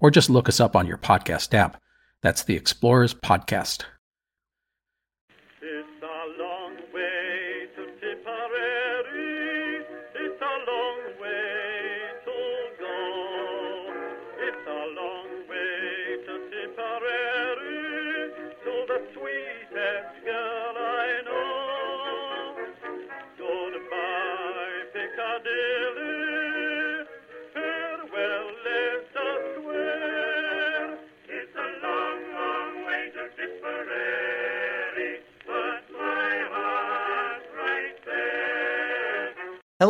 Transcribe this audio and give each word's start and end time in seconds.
or 0.00 0.10
just 0.10 0.30
look 0.30 0.48
us 0.48 0.60
up 0.60 0.74
on 0.74 0.86
your 0.86 0.98
podcast 0.98 1.54
app. 1.54 1.80
That's 2.22 2.42
the 2.44 2.54
Explorers 2.56 3.14
Podcast. 3.14 3.84
It's 5.62 6.02
a 6.02 6.42
long 6.42 6.76
way 6.92 7.39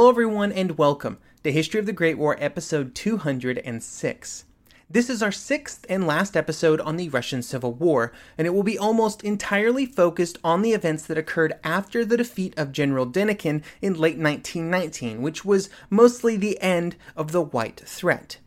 Hello, 0.00 0.08
everyone, 0.08 0.50
and 0.50 0.78
welcome 0.78 1.18
to 1.44 1.52
History 1.52 1.78
of 1.78 1.84
the 1.84 1.92
Great 1.92 2.16
War, 2.16 2.34
episode 2.40 2.94
206. 2.94 4.44
This 4.88 5.10
is 5.10 5.22
our 5.22 5.30
sixth 5.30 5.84
and 5.90 6.06
last 6.06 6.38
episode 6.38 6.80
on 6.80 6.96
the 6.96 7.10
Russian 7.10 7.42
Civil 7.42 7.74
War, 7.74 8.10
and 8.38 8.46
it 8.46 8.54
will 8.54 8.62
be 8.62 8.78
almost 8.78 9.22
entirely 9.22 9.84
focused 9.84 10.38
on 10.42 10.62
the 10.62 10.72
events 10.72 11.02
that 11.04 11.18
occurred 11.18 11.52
after 11.62 12.02
the 12.02 12.16
defeat 12.16 12.54
of 12.56 12.72
General 12.72 13.04
Denikin 13.06 13.62
in 13.82 13.92
late 13.92 14.16
1919, 14.16 15.20
which 15.20 15.44
was 15.44 15.68
mostly 15.90 16.34
the 16.34 16.58
end 16.62 16.96
of 17.14 17.32
the 17.32 17.42
White 17.42 17.82
Threat. 17.84 18.38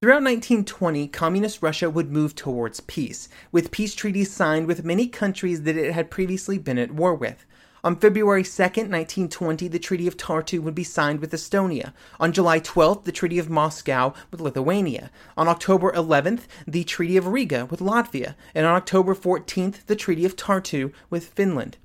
Throughout 0.00 0.22
1920, 0.22 1.08
Communist 1.08 1.60
Russia 1.60 1.90
would 1.90 2.12
move 2.12 2.36
towards 2.36 2.78
peace, 2.78 3.28
with 3.50 3.72
peace 3.72 3.96
treaties 3.96 4.30
signed 4.30 4.68
with 4.68 4.84
many 4.84 5.08
countries 5.08 5.62
that 5.62 5.76
it 5.76 5.92
had 5.92 6.08
previously 6.08 6.56
been 6.56 6.78
at 6.78 6.92
war 6.92 7.16
with. 7.16 7.44
On 7.84 7.96
February 7.96 8.44
2nd, 8.44 8.88
1920, 8.88 9.68
the 9.68 9.78
Treaty 9.78 10.06
of 10.06 10.16
Tartu 10.16 10.58
would 10.62 10.74
be 10.74 10.82
signed 10.82 11.20
with 11.20 11.32
Estonia. 11.32 11.92
On 12.18 12.32
July 12.32 12.58
12th, 12.58 13.04
the 13.04 13.12
Treaty 13.12 13.38
of 13.38 13.50
Moscow 13.50 14.14
with 14.30 14.40
Lithuania. 14.40 15.10
On 15.36 15.48
October 15.48 15.92
11th, 15.92 16.44
the 16.66 16.84
Treaty 16.84 17.18
of 17.18 17.26
Riga 17.26 17.66
with 17.66 17.80
Latvia. 17.80 18.36
And 18.54 18.64
on 18.64 18.74
October 18.74 19.14
14th, 19.14 19.84
the 19.84 19.96
Treaty 19.96 20.24
of 20.24 20.34
Tartu 20.34 20.94
with 21.10 21.26
Finland. 21.26 21.76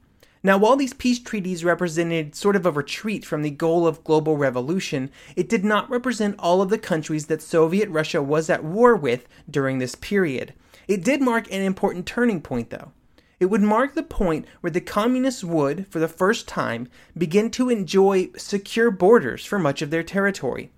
Now, 0.42 0.58
while 0.58 0.78
these 0.78 0.94
peace 0.94 1.20
treaties 1.20 1.66
represented 1.66 2.34
sort 2.34 2.56
of 2.56 2.66
a 2.66 2.72
retreat 2.72 3.26
from 3.26 3.42
the 3.42 3.52
goal 3.52 3.86
of 3.86 4.06
global 4.06 4.38
revolution, 4.38 5.12
it 5.36 5.50
did 5.50 5.66
not 5.66 5.90
represent 5.90 6.38
all 6.40 6.62
of 6.62 6.70
the 6.70 6.78
countries 6.78 7.26
that 7.26 7.42
Soviet 7.42 7.90
Russia 7.90 8.24
was 8.24 8.50
at 8.50 8.64
war 8.64 8.96
with 8.96 9.28
during 9.52 9.80
this 9.80 9.96
period. 9.96 10.54
It 10.88 11.04
did 11.04 11.22
mark 11.22 11.52
an 11.52 11.62
important 11.62 12.06
turning 12.06 12.40
point, 12.40 12.70
though. 12.70 12.94
It 13.40 13.46
would 13.46 13.62
mark 13.62 13.96
the 13.96 14.04
point 14.04 14.46
where 14.60 14.72
the 14.72 14.82
communists 14.82 15.44
would, 15.44 15.88
for 15.90 16.00
the 16.00 16.10
first 16.10 16.48
time, 16.48 16.90
begin 17.18 17.50
to 17.52 17.70
enjoy 17.70 18.30
secure 18.36 18.92
borders 18.92 19.46
for 19.46 19.58
much 19.58 19.82
of 19.82 19.92
their 19.92 20.04
territory. 20.04 20.72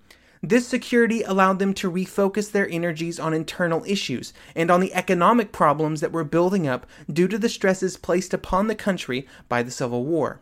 This 0.44 0.66
security 0.66 1.22
allowed 1.22 1.58
them 1.58 1.72
to 1.74 1.90
refocus 1.90 2.50
their 2.50 2.68
energies 2.68 3.20
on 3.20 3.32
internal 3.32 3.84
issues 3.86 4.32
and 4.56 4.70
on 4.70 4.80
the 4.80 4.92
economic 4.94 5.52
problems 5.52 6.00
that 6.00 6.12
were 6.12 6.24
building 6.24 6.66
up 6.66 6.86
due 7.12 7.28
to 7.28 7.38
the 7.38 7.48
stresses 7.48 7.96
placed 7.96 8.34
upon 8.34 8.66
the 8.66 8.74
country 8.74 9.26
by 9.48 9.62
the 9.62 9.70
Civil 9.70 10.04
War. 10.04 10.40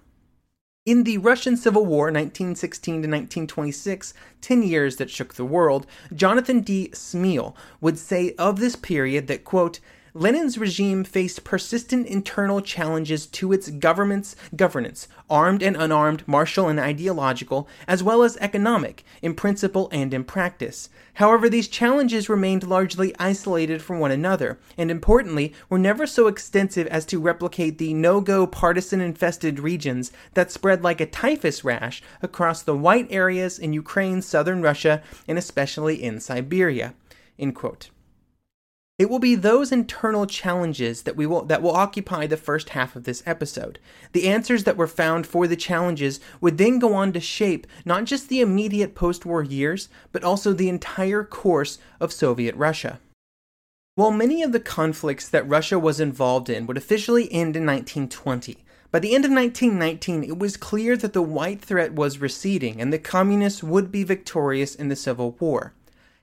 In 0.86 1.04
the 1.04 1.18
Russian 1.18 1.56
Civil 1.58 1.84
War, 1.84 2.06
1916 2.06 2.94
to 2.94 2.98
1926, 3.00 4.14
10 4.40 4.62
years 4.62 4.96
that 4.96 5.10
shook 5.10 5.34
the 5.34 5.44
world, 5.44 5.86
Jonathan 6.14 6.60
D. 6.60 6.88
Smele 6.94 7.54
would 7.82 7.98
say 7.98 8.34
of 8.38 8.58
this 8.58 8.76
period 8.76 9.26
that, 9.26 9.44
quote, 9.44 9.80
Lenin's 10.12 10.58
regime 10.58 11.04
faced 11.04 11.44
persistent 11.44 12.06
internal 12.08 12.60
challenges 12.60 13.26
to 13.26 13.52
its 13.52 13.70
government's 13.70 14.34
governance, 14.56 15.06
armed 15.28 15.62
and 15.62 15.76
unarmed, 15.76 16.26
martial 16.26 16.68
and 16.68 16.80
ideological, 16.80 17.68
as 17.86 18.02
well 18.02 18.24
as 18.24 18.36
economic, 18.38 19.04
in 19.22 19.34
principle 19.34 19.88
and 19.92 20.12
in 20.12 20.24
practice. 20.24 20.88
However, 21.14 21.48
these 21.48 21.68
challenges 21.68 22.28
remained 22.28 22.66
largely 22.66 23.14
isolated 23.20 23.82
from 23.82 24.00
one 24.00 24.10
another, 24.10 24.58
and 24.76 24.90
importantly, 24.90 25.54
were 25.68 25.78
never 25.78 26.06
so 26.06 26.26
extensive 26.26 26.88
as 26.88 27.06
to 27.06 27.20
replicate 27.20 27.78
the 27.78 27.94
no 27.94 28.20
go 28.20 28.48
partisan 28.48 29.00
infested 29.00 29.60
regions 29.60 30.10
that 30.34 30.50
spread 30.50 30.82
like 30.82 31.00
a 31.00 31.06
typhus 31.06 31.62
rash 31.62 32.02
across 32.20 32.62
the 32.62 32.76
white 32.76 33.06
areas 33.10 33.60
in 33.60 33.72
Ukraine, 33.72 34.22
southern 34.22 34.60
Russia, 34.60 35.02
and 35.28 35.38
especially 35.38 36.02
in 36.02 36.18
Siberia. 36.18 36.94
End 37.38 37.54
quote. 37.54 37.90
It 39.00 39.08
will 39.08 39.18
be 39.18 39.34
those 39.34 39.72
internal 39.72 40.26
challenges 40.26 41.04
that 41.04 41.16
we 41.16 41.24
will 41.24 41.46
that 41.46 41.62
will 41.62 41.70
occupy 41.70 42.26
the 42.26 42.36
first 42.36 42.68
half 42.76 42.94
of 42.94 43.04
this 43.04 43.22
episode. 43.24 43.78
The 44.12 44.28
answers 44.28 44.64
that 44.64 44.76
were 44.76 44.86
found 44.86 45.26
for 45.26 45.46
the 45.46 45.56
challenges 45.56 46.20
would 46.42 46.58
then 46.58 46.78
go 46.78 46.92
on 46.92 47.14
to 47.14 47.20
shape 47.20 47.66
not 47.86 48.04
just 48.04 48.28
the 48.28 48.42
immediate 48.42 48.94
post-war 48.94 49.42
years, 49.42 49.88
but 50.12 50.22
also 50.22 50.52
the 50.52 50.68
entire 50.68 51.24
course 51.24 51.78
of 51.98 52.12
Soviet 52.12 52.54
Russia. 52.56 53.00
While 53.94 54.10
many 54.10 54.42
of 54.42 54.52
the 54.52 54.60
conflicts 54.60 55.30
that 55.30 55.48
Russia 55.48 55.78
was 55.78 55.98
involved 55.98 56.50
in 56.50 56.66
would 56.66 56.76
officially 56.76 57.24
end 57.32 57.56
in 57.56 57.64
1920, 57.64 58.66
by 58.90 58.98
the 58.98 59.14
end 59.14 59.24
of 59.24 59.30
1919, 59.30 60.24
it 60.24 60.38
was 60.38 60.58
clear 60.58 60.94
that 60.98 61.14
the 61.14 61.22
white 61.22 61.62
threat 61.62 61.94
was 61.94 62.18
receding 62.18 62.78
and 62.78 62.92
the 62.92 62.98
communists 62.98 63.62
would 63.62 63.90
be 63.90 64.04
victorious 64.04 64.74
in 64.74 64.88
the 64.88 64.94
Civil 64.94 65.38
War. 65.40 65.72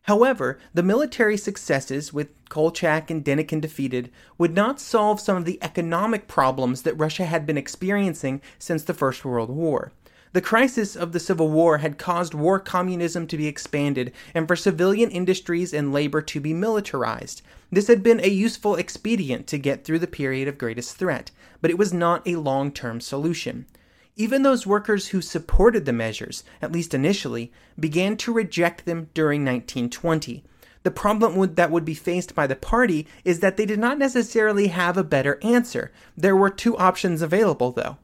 However, 0.07 0.57
the 0.73 0.84
military 0.84 1.35
successes, 1.35 2.13
with 2.13 2.29
Kolchak 2.47 3.12
and 3.12 3.25
Denikin 3.25 3.59
defeated, 3.59 4.09
would 4.38 4.56
not 4.56 4.79
solve 4.79 5.19
some 5.19 5.35
of 5.35 5.44
the 5.44 5.59
economic 5.62 6.29
problems 6.29 6.84
that 6.84 6.95
Russia 6.95 7.25
had 7.25 7.45
been 7.45 7.57
experiencing 7.57 8.41
since 8.57 8.84
the 8.84 8.94
First 8.94 9.25
World 9.25 9.50
War. 9.50 9.91
The 10.31 10.40
crisis 10.40 10.95
of 10.95 11.12
the 11.12 11.19
Civil 11.19 11.50
War 11.50 11.79
had 11.79 11.97
caused 11.97 12.34
war 12.34 12.57
communism 12.57 13.28
to 13.28 13.38
be 13.38 13.47
expanded 13.47 14.13
and 14.34 14.47
for 14.47 14.56
civilian 14.56 15.12
industries 15.12 15.73
and 15.73 15.91
labor 15.91 16.22
to 16.22 16.39
be 16.39 16.53
militarized. 16.53 17.41
This 17.69 17.88
had 17.88 18.01
been 18.01 18.21
a 18.21 18.30
useful 18.30 18.75
expedient 18.75 19.45
to 19.48 19.57
get 19.57 19.83
through 19.83 20.00
the 20.00 20.07
period 20.07 20.48
of 20.48 20.57
greatest 20.57 20.95
threat, 20.95 21.31
but 21.59 21.71
it 21.71 21.77
was 21.77 21.92
not 21.92 22.25
a 22.25 22.38
long 22.38 22.71
term 22.71 23.01
solution. 23.01 23.65
Even 24.19 24.42
those 24.42 24.66
workers 24.66 25.10
who 25.10 25.22
supported 25.22 25.86
the 25.86 25.94
measures, 25.94 26.44
at 26.60 26.72
least 26.72 26.96
initially, 26.96 27.52
began 27.80 28.18
to 28.18 28.34
reject 28.34 28.86
them 28.86 29.10
during 29.14 29.42
1920. 29.42 30.44
The 30.81 30.90
problem 30.90 31.36
would, 31.36 31.56
that 31.56 31.69
would 31.69 31.86
be 31.86 31.94
faced 31.94 32.34
by 32.34 32.48
the 32.48 32.56
party 32.56 33.08
is 33.24 33.42
that 33.42 33.58
they 33.58 33.66
did 33.66 33.78
not 33.78 34.00
necessarily 34.00 34.68
have 34.68 34.98
a 34.98 35.04
better 35.04 35.38
answer. 35.44 35.92
There 36.16 36.36
were 36.36 36.50
two 36.50 36.75
options 36.78 37.22
available, 37.22 37.72
though. 37.72 37.98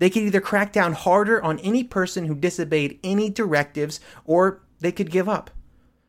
They 0.00 0.10
could 0.10 0.22
either 0.22 0.40
crack 0.40 0.72
down 0.72 0.94
harder 0.94 1.40
on 1.40 1.60
any 1.60 1.84
person 1.84 2.24
who 2.24 2.34
disobeyed 2.34 2.98
any 3.04 3.30
directives, 3.30 4.00
or 4.24 4.62
they 4.80 4.90
could 4.90 5.10
give 5.10 5.28
up. 5.28 5.50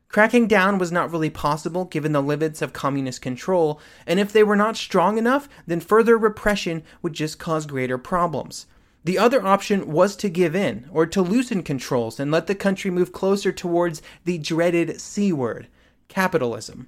Cracking 0.08 0.48
down 0.48 0.80
was 0.80 0.92
not 0.92 1.12
really 1.12 1.30
possible 1.30 1.86
given 1.86 2.13
the 2.13 2.24
limits 2.24 2.63
of 2.63 2.74
communist 2.74 3.22
control, 3.22 3.80
and 4.08 4.19
if 4.19 4.34
they 4.34 4.44
were 4.44 4.56
not 4.56 4.75
strong 4.75 5.19
enough, 5.19 5.48
then 5.68 5.80
further 5.80 6.18
repression 6.18 6.81
would 7.04 7.13
just 7.13 7.38
cause 7.38 7.68
greater 7.68 8.00
problems. 8.00 8.66
The 9.03 9.18
other 9.18 9.45
option 9.45 9.92
was 9.92 10.15
to 10.18 10.30
give 10.30 10.56
in, 10.56 10.88
or 10.92 11.07
to 11.07 11.21
loosen 11.21 11.63
controls 11.63 12.19
and 12.19 12.31
let 12.31 12.48
the 12.48 12.56
country 12.56 12.92
move 12.92 13.12
closer 13.12 13.51
towards 13.51 14.01
the 14.25 14.38
dreaded 14.38 15.01
C 15.01 15.33
word, 15.33 15.68
capitalism. 16.07 16.88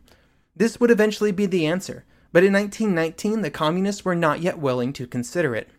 This 0.55 0.79
would 0.79 0.91
eventually 0.91 1.31
be 1.31 1.47
the 1.47 1.65
answer, 1.65 2.05
but 2.31 2.43
in 2.43 2.53
1919 2.53 3.41
the 3.41 3.49
communists 3.49 4.05
were 4.05 4.15
not 4.15 4.41
yet 4.41 4.59
willing 4.59 4.93
to 4.93 5.07
consider 5.07 5.55
it. 5.55 5.69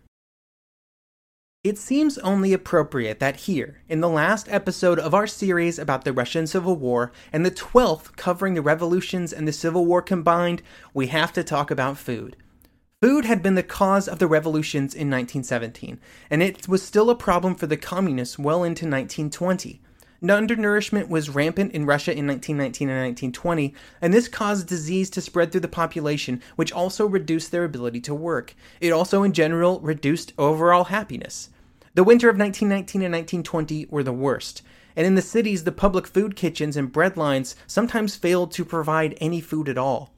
It 1.63 1.79
seems 1.79 2.19
only 2.19 2.53
appropriate 2.53 3.21
that 3.21 3.37
here, 3.37 3.81
in 3.89 4.01
the 4.01 4.09
last 4.09 4.49
episode 4.51 4.99
of 4.99 5.15
our 5.15 5.27
series 5.27 5.79
about 5.79 6.05
the 6.05 6.13
Russian 6.13 6.47
Civil 6.47 6.77
War, 6.77 7.11
and 7.33 7.47
the 7.47 7.51
12th 7.51 8.17
covering 8.17 8.53
the 8.53 8.61
revolutions 8.61 9.33
and 9.33 9.49
the 9.49 9.53
Civil 9.53 9.87
War 9.87 10.03
combined, 10.03 10.63
we 10.93 11.07
have 11.07 11.33
to 11.33 11.43
talk 11.43 11.71
about 11.71 11.97
food. 11.97 12.37
Food 13.05 13.27
had 13.27 13.43
been 13.43 13.55
the 13.55 13.63
cause 13.63 14.09
of 14.09 14.19
the 14.19 14.27
revolutions 14.27 14.95
in 14.95 15.11
1917, 15.11 16.01
and 16.31 16.43
it 16.43 16.67
was 16.67 16.83
still 16.83 17.11
a 17.11 17.15
problem 17.15 17.55
for 17.55 17.67
the 17.67 17.77
communists 17.77 18.39
well 18.39 18.65
into 18.65 18.87
1920. 18.87 19.83
Undernourishment 20.27 21.11
was 21.11 21.29
rampant 21.29 21.73
in 21.73 21.85
Russia 21.85 22.13
in 22.13 22.27
1919 22.27 22.89
and 22.89 22.99
1920, 22.99 23.75
and 24.01 24.15
this 24.15 24.27
caused 24.27 24.69
disease 24.69 25.11
to 25.11 25.21
spread 25.21 25.53
through 25.53 25.61
the 25.61 25.69
population, 25.69 26.41
which 26.57 26.73
also 26.73 27.05
reduced 27.07 27.51
their 27.51 27.65
ability 27.65 28.01
to 28.01 28.15
work. 28.15 28.55
It 28.81 28.91
also, 28.91 29.23
in 29.23 29.35
general, 29.35 29.81
reduced 29.81 30.33
overall 30.39 30.85
happiness. 30.85 31.51
The 31.93 32.05
winter 32.05 32.31
of 32.31 32.39
1919 32.39 33.03
and 33.03 33.13
1920 33.13 33.89
were 33.91 34.03
the 34.03 34.15
worst, 34.15 34.63
and 34.97 35.07
in 35.07 35.15
the 35.15 35.21
cities, 35.21 35.65
the 35.65 35.73
public 35.73 36.07
food 36.07 36.37
kitchens 36.37 36.75
and 36.75 36.91
bread 36.91 37.19
lines 37.19 37.55
sometimes 37.67 38.17
failed 38.17 38.51
to 38.53 38.65
provide 38.65 39.19
any 39.21 39.43
food 39.43 39.69
at 39.69 39.77
all. 39.77 40.14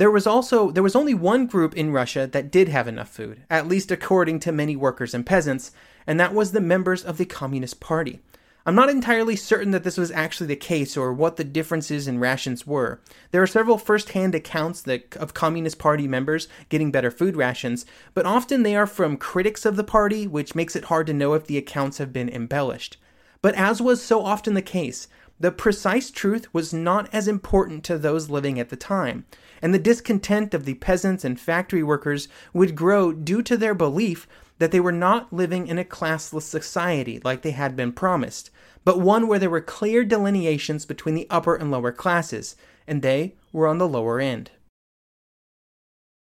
There 0.00 0.10
was 0.10 0.26
also 0.26 0.70
there 0.70 0.82
was 0.82 0.96
only 0.96 1.12
one 1.12 1.46
group 1.46 1.76
in 1.76 1.92
Russia 1.92 2.26
that 2.26 2.50
did 2.50 2.70
have 2.70 2.88
enough 2.88 3.10
food, 3.10 3.42
at 3.50 3.68
least 3.68 3.90
according 3.90 4.40
to 4.40 4.50
many 4.50 4.74
workers 4.74 5.12
and 5.12 5.26
peasants, 5.26 5.72
and 6.06 6.18
that 6.18 6.32
was 6.32 6.52
the 6.52 6.60
members 6.62 7.04
of 7.04 7.18
the 7.18 7.26
Communist 7.26 7.80
Party. 7.80 8.20
I'm 8.64 8.74
not 8.74 8.88
entirely 8.88 9.36
certain 9.36 9.72
that 9.72 9.84
this 9.84 9.98
was 9.98 10.10
actually 10.10 10.46
the 10.46 10.56
case 10.56 10.96
or 10.96 11.12
what 11.12 11.36
the 11.36 11.44
differences 11.44 12.08
in 12.08 12.18
rations 12.18 12.66
were. 12.66 13.02
There 13.30 13.42
are 13.42 13.46
several 13.46 13.76
first-hand 13.76 14.34
accounts 14.34 14.80
that, 14.80 15.18
of 15.18 15.34
Communist 15.34 15.78
Party 15.78 16.08
members 16.08 16.48
getting 16.70 16.90
better 16.90 17.10
food 17.10 17.36
rations, 17.36 17.84
but 18.14 18.24
often 18.24 18.62
they 18.62 18.76
are 18.76 18.86
from 18.86 19.18
critics 19.18 19.66
of 19.66 19.76
the 19.76 19.84
party, 19.84 20.26
which 20.26 20.54
makes 20.54 20.74
it 20.74 20.84
hard 20.84 21.08
to 21.08 21.12
know 21.12 21.34
if 21.34 21.46
the 21.46 21.58
accounts 21.58 21.98
have 21.98 22.10
been 22.10 22.30
embellished. 22.30 22.96
But 23.42 23.54
as 23.54 23.82
was 23.82 24.02
so 24.02 24.24
often 24.24 24.54
the 24.54 24.62
case, 24.62 25.08
the 25.38 25.52
precise 25.52 26.10
truth 26.10 26.52
was 26.54 26.72
not 26.72 27.08
as 27.14 27.28
important 27.28 27.84
to 27.84 27.98
those 27.98 28.30
living 28.30 28.58
at 28.58 28.70
the 28.70 28.76
time, 28.76 29.26
and 29.62 29.74
the 29.74 29.78
discontent 29.78 30.54
of 30.54 30.64
the 30.64 30.74
peasants 30.74 31.24
and 31.24 31.38
factory 31.38 31.82
workers 31.82 32.28
would 32.52 32.74
grow 32.74 33.12
due 33.12 33.42
to 33.42 33.56
their 33.56 33.74
belief 33.74 34.26
that 34.58 34.72
they 34.72 34.80
were 34.80 34.92
not 34.92 35.32
living 35.32 35.66
in 35.66 35.78
a 35.78 35.84
classless 35.84 36.42
society 36.42 37.20
like 37.24 37.42
they 37.42 37.50
had 37.52 37.74
been 37.74 37.92
promised, 37.92 38.50
but 38.84 39.00
one 39.00 39.26
where 39.26 39.38
there 39.38 39.50
were 39.50 39.60
clear 39.60 40.04
delineations 40.04 40.84
between 40.84 41.14
the 41.14 41.26
upper 41.30 41.54
and 41.54 41.70
lower 41.70 41.92
classes, 41.92 42.56
and 42.86 43.02
they 43.02 43.34
were 43.52 43.66
on 43.66 43.78
the 43.78 43.88
lower 43.88 44.20
end. 44.20 44.50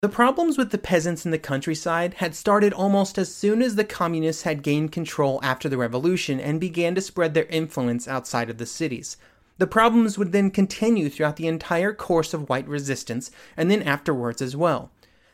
The 0.02 0.08
problems 0.08 0.56
with 0.56 0.70
the 0.70 0.78
peasants 0.78 1.26
in 1.26 1.30
the 1.30 1.38
countryside 1.38 2.14
had 2.14 2.34
started 2.34 2.72
almost 2.72 3.18
as 3.18 3.34
soon 3.34 3.60
as 3.60 3.76
the 3.76 3.84
communists 3.84 4.44
had 4.44 4.62
gained 4.62 4.92
control 4.92 5.40
after 5.42 5.68
the 5.68 5.76
revolution 5.76 6.40
and 6.40 6.58
began 6.58 6.94
to 6.94 7.02
spread 7.02 7.34
their 7.34 7.44
influence 7.46 8.08
outside 8.08 8.48
of 8.48 8.56
the 8.56 8.64
cities. 8.64 9.18
The 9.60 9.66
problems 9.66 10.16
would 10.16 10.32
then 10.32 10.50
continue 10.50 11.10
throughout 11.10 11.36
the 11.36 11.46
entire 11.46 11.92
course 11.92 12.32
of 12.32 12.48
white 12.48 12.66
resistance 12.66 13.30
and 13.58 13.70
then 13.70 13.82
afterwards 13.82 14.40
as 14.40 14.56
well. 14.56 14.90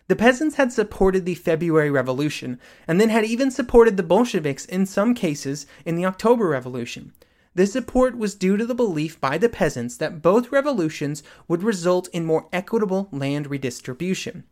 The 0.09 0.17
peasants 0.17 0.57
had 0.57 0.73
supported 0.73 1.25
the 1.25 1.37
February 1.37 1.93
Revolution, 1.93 2.59
and 2.89 3.01
then 3.01 3.09
had 3.09 3.25
even 3.25 3.53
supported 3.53 3.97
the 3.97 4.03
Bolsheviks 4.03 4.65
in 4.65 4.85
some 4.85 5.15
cases 5.15 5.65
in 5.85 5.95
the 5.95 6.05
October 6.05 6.49
Revolution. 6.49 7.13
This 7.55 7.73
support 7.73 8.19
was 8.19 8.35
due 8.35 8.57
to 8.57 8.67
the 8.67 8.75
belief 8.75 9.21
by 9.21 9.39
the 9.39 9.49
peasants 9.49 9.97
that 9.99 10.23
both 10.23 10.51
revolutions 10.51 11.23
would 11.47 11.63
result 11.63 12.09
in 12.13 12.27
more 12.27 12.49
equitable 12.53 13.09
land 13.13 13.49
redistribution. 13.49 14.43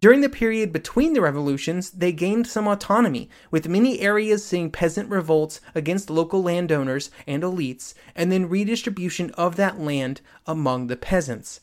During 0.00 0.22
the 0.22 0.30
period 0.30 0.72
between 0.72 1.12
the 1.12 1.20
revolutions, 1.20 1.90
they 1.90 2.10
gained 2.10 2.46
some 2.46 2.66
autonomy, 2.66 3.28
with 3.50 3.68
many 3.68 4.00
areas 4.00 4.42
seeing 4.42 4.70
peasant 4.70 5.10
revolts 5.10 5.60
against 5.74 6.08
local 6.08 6.42
landowners 6.42 7.10
and 7.26 7.42
elites, 7.42 7.92
and 8.16 8.32
then 8.32 8.48
redistribution 8.48 9.30
of 9.32 9.56
that 9.56 9.78
land 9.78 10.22
among 10.46 10.86
the 10.86 10.96
peasants. 10.96 11.60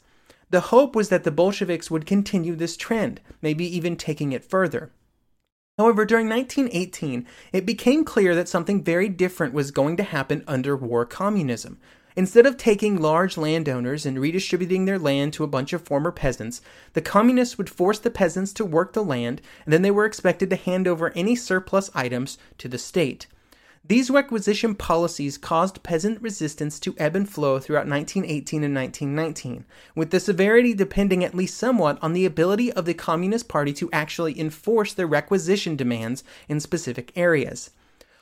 The 0.51 0.69
hope 0.69 0.95
was 0.95 1.09
that 1.09 1.23
the 1.23 1.31
Bolsheviks 1.31 1.89
would 1.89 2.05
continue 2.05 2.55
this 2.55 2.77
trend, 2.77 3.21
maybe 3.41 3.65
even 3.75 3.95
taking 3.95 4.31
it 4.33 4.45
further. 4.45 4.91
However, 5.79 6.05
during 6.05 6.29
1918, 6.29 7.25
it 7.51 7.65
became 7.65 8.05
clear 8.05 8.35
that 8.35 8.47
something 8.47 8.83
very 8.83 9.09
different 9.09 9.53
was 9.53 9.71
going 9.71 9.97
to 9.97 10.03
happen 10.03 10.43
under 10.47 10.75
war 10.75 11.05
communism. 11.05 11.79
Instead 12.17 12.47
of 12.47 12.57
taking 12.57 12.99
large 12.99 13.37
landowners 13.37 14.03
and 14.03 14.19
redistributing 14.19 14.85
their 14.85 14.97
land 14.97 15.31
to 15.31 15.43
a 15.43 15.47
bunch 15.47 15.71
of 15.71 15.83
former 15.83 16.11
peasants, 16.11 16.61
the 16.93 17.01
communists 17.01 17.59
would 17.59 17.69
force 17.69 17.99
the 17.99 18.09
peasants 18.09 18.51
to 18.51 18.65
work 18.65 18.93
the 18.93 19.03
land, 19.03 19.39
and 19.65 19.71
then 19.71 19.83
they 19.83 19.91
were 19.91 20.03
expected 20.03 20.49
to 20.49 20.55
hand 20.55 20.87
over 20.87 21.13
any 21.13 21.35
surplus 21.35 21.91
items 21.93 22.39
to 22.57 22.67
the 22.67 22.79
state. 22.79 23.27
These 23.87 24.09
requisition 24.09 24.73
policies 24.73 25.37
caused 25.37 25.83
peasant 25.83 26.19
resistance 26.19 26.79
to 26.79 26.95
ebb 26.97 27.15
and 27.15 27.29
flow 27.29 27.59
throughout 27.59 27.87
1918 27.87 28.63
and 28.63 28.73
1919, 28.73 29.65
with 29.93 30.09
the 30.09 30.19
severity 30.19 30.73
depending 30.73 31.23
at 31.23 31.35
least 31.35 31.55
somewhat 31.55 31.99
on 32.01 32.13
the 32.13 32.25
ability 32.25 32.73
of 32.73 32.85
the 32.85 32.95
Communist 32.95 33.47
Party 33.47 33.73
to 33.73 33.91
actually 33.93 34.39
enforce 34.39 34.91
their 34.91 35.05
requisition 35.05 35.75
demands 35.75 36.23
in 36.49 36.59
specific 36.59 37.11
areas. 37.15 37.69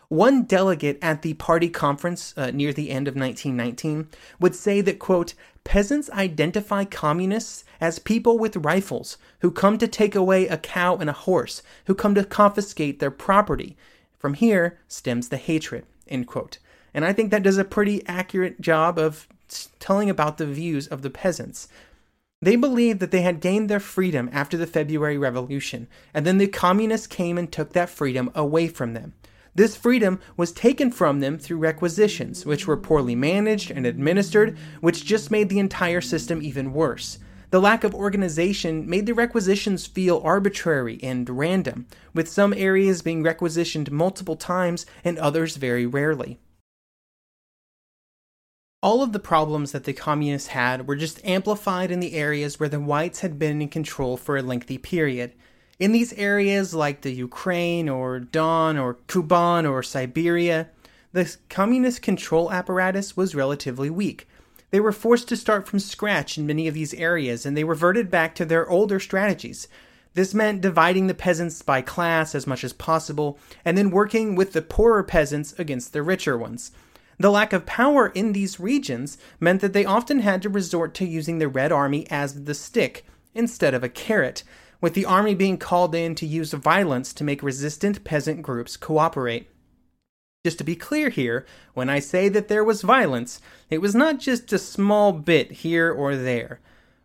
One 0.10 0.44
delegate 0.44 1.00
at 1.02 1.22
the 1.22 1.34
party 1.34 1.70
conference 1.70 2.34
uh, 2.38 2.52
near 2.52 2.74
the 2.74 2.92
end 2.92 3.08
of 3.08 3.16
1919 3.16 4.08
would 4.40 4.56
say 4.56 4.82
that, 4.82 5.00
quote, 5.00 5.34
peasants 5.64 6.10
identify 6.12 6.86
communists 6.86 7.66
as 7.82 7.98
people 7.98 8.38
with 8.38 8.58
rifles 8.58 9.18
who 9.40 9.50
come 9.50 9.78
to 9.80 9.88
take 9.88 10.16
away 10.16 10.48
a 10.48 10.58
cow 10.58 10.96
and 10.98 11.10
a 11.10 11.14
horse, 11.14 11.64
who 11.86 11.96
come 11.96 12.14
to 12.16 12.24
confiscate 12.24 13.00
their 13.00 13.12
property. 13.12 13.76
From 14.20 14.36
here 14.36 14.80
stems 14.88 15.30
the 15.30 15.38
hatred, 15.38 15.86
end 16.08 16.28
quote. 16.28 16.60
And 16.94 17.04
I 17.04 17.12
think 17.12 17.32
that 17.32 17.44
does 17.44 17.58
a 17.58 17.66
pretty 17.66 18.06
accurate 18.08 18.62
job 18.62 18.98
of 18.98 19.28
telling 19.80 20.10
about 20.10 20.38
the 20.38 20.46
views 20.46 20.88
of 20.88 21.02
the 21.02 21.10
peasants. 21.10 21.68
They 22.42 22.56
believed 22.56 23.00
that 23.00 23.12
they 23.12 23.22
had 23.22 23.40
gained 23.40 23.70
their 23.70 23.80
freedom 23.80 24.30
after 24.32 24.56
the 24.56 24.68
February 24.68 25.18
Revolution, 25.18 25.88
and 26.14 26.26
then 26.26 26.38
the 26.38 26.48
communists 26.48 27.08
came 27.08 27.38
and 27.38 27.52
took 27.52 27.74
that 27.74 27.90
freedom 27.90 28.30
away 28.36 28.68
from 28.68 28.94
them. 28.94 29.14
This 29.56 29.78
freedom 29.78 30.20
was 30.36 30.52
taken 30.52 30.92
from 30.92 31.22
them 31.22 31.38
through 31.38 31.58
requisitions, 31.58 32.46
which 32.46 32.68
were 32.68 32.76
poorly 32.76 33.16
managed 33.16 33.72
and 33.72 33.86
administered, 33.86 34.58
which 34.82 35.06
just 35.06 35.32
made 35.32 35.48
the 35.48 35.60
entire 35.60 36.02
system 36.02 36.42
even 36.42 36.74
worse. 36.74 37.20
The 37.52 37.62
lack 37.62 37.86
of 37.86 37.96
organization 37.96 38.90
made 38.90 39.06
the 39.06 39.14
requisitions 39.14 39.88
feel 39.88 40.22
arbitrary 40.26 41.00
and 41.02 41.30
random, 41.30 41.88
with 42.14 42.28
some 42.28 42.54
areas 42.54 43.02
being 43.02 43.24
requisitioned 43.24 43.94
multiple 43.94 44.36
times 44.36 44.86
and 45.06 45.18
others 45.18 45.56
very 45.56 45.86
rarely. 45.86 46.38
All 48.84 49.02
of 49.02 49.14
the 49.14 49.20
problems 49.20 49.72
that 49.72 49.86
the 49.86 49.94
communists 49.94 50.50
had 50.50 50.86
were 50.86 50.98
just 50.98 51.26
amplified 51.26 51.92
in 51.92 52.02
the 52.02 52.14
areas 52.14 52.60
where 52.60 52.70
the 52.70 52.80
whites 52.80 53.22
had 53.22 53.40
been 53.40 53.62
in 53.62 53.70
control 53.70 54.18
for 54.18 54.36
a 54.36 54.42
lengthy 54.42 54.78
period. 54.78 55.34
In 55.80 55.92
these 55.92 56.14
areas 56.14 56.74
like 56.74 57.02
the 57.02 57.14
Ukraine 57.14 57.90
or 57.90 58.20
Don 58.20 58.78
or 58.78 58.96
Kuban 59.08 59.70
or 59.70 59.84
Siberia, 59.84 60.70
the 61.12 61.36
communist 61.50 62.02
control 62.02 62.52
apparatus 62.52 63.18
was 63.18 63.36
relatively 63.36 63.90
weak, 63.90 64.28
they 64.76 64.82
were 64.82 64.92
forced 64.92 65.30
to 65.30 65.38
start 65.38 65.68
from 65.68 65.80
scratch 65.80 66.38
in 66.38 66.46
many 66.46 66.68
of 66.68 66.74
these 66.74 66.94
areas, 66.96 67.46
and 67.46 67.56
they 67.56 67.64
reverted 67.64 68.12
back 68.12 68.36
to 68.36 68.44
their 68.44 68.70
older 68.70 69.00
strategies. 69.00 69.70
This 70.16 70.34
meant 70.34 70.60
dividing 70.60 71.08
the 71.08 71.14
peasants 71.14 71.62
by 71.62 71.82
class 71.82 72.36
as 72.36 72.46
much 72.46 72.62
as 72.62 72.74
possible, 72.74 73.40
and 73.64 73.78
then 73.78 73.90
working 73.90 74.36
with 74.36 74.52
the 74.52 74.62
poorer 74.62 75.02
peasants 75.02 75.54
against 75.58 75.94
the 75.94 76.04
richer 76.04 76.38
ones. 76.38 76.72
The 77.18 77.32
lack 77.32 77.54
of 77.54 77.66
power 77.66 78.08
in 78.08 78.34
these 78.34 78.60
regions 78.60 79.18
meant 79.40 79.62
that 79.62 79.72
they 79.72 79.86
often 79.86 80.20
had 80.20 80.42
to 80.42 80.50
resort 80.50 80.94
to 80.96 81.06
using 81.06 81.38
the 81.38 81.48
Red 81.48 81.72
Army 81.72 82.06
as 82.10 82.44
the 82.44 82.54
stick 82.54 83.06
instead 83.34 83.74
of 83.74 83.82
a 83.82 83.88
carrot, 83.88 84.44
with 84.82 84.94
the 84.94 85.06
army 85.06 85.36
being 85.36 85.58
called 85.58 85.96
in 85.96 86.16
to 86.16 86.26
use 86.26 86.52
violence 86.54 87.14
to 87.14 87.24
make 87.24 87.42
resistant 87.42 88.04
peasant 88.04 88.42
groups 88.42 88.78
cooperate. 88.78 89.50
Just 90.46 90.58
to 90.60 90.64
be 90.64 90.76
clear 90.76 91.10
here, 91.10 91.46
when 91.74 91.90
I 91.90 92.00
say 92.00 92.30
that 92.30 92.48
there 92.48 92.64
was 92.64 92.82
violence, 92.84 93.42
it 93.70 93.80
was 93.80 93.96
not 93.96 94.20
just 94.20 94.54
a 94.54 94.60
small 94.60 95.12
bit 95.12 95.52
here 95.52 95.92
or 95.92 96.16
there. 96.16 96.60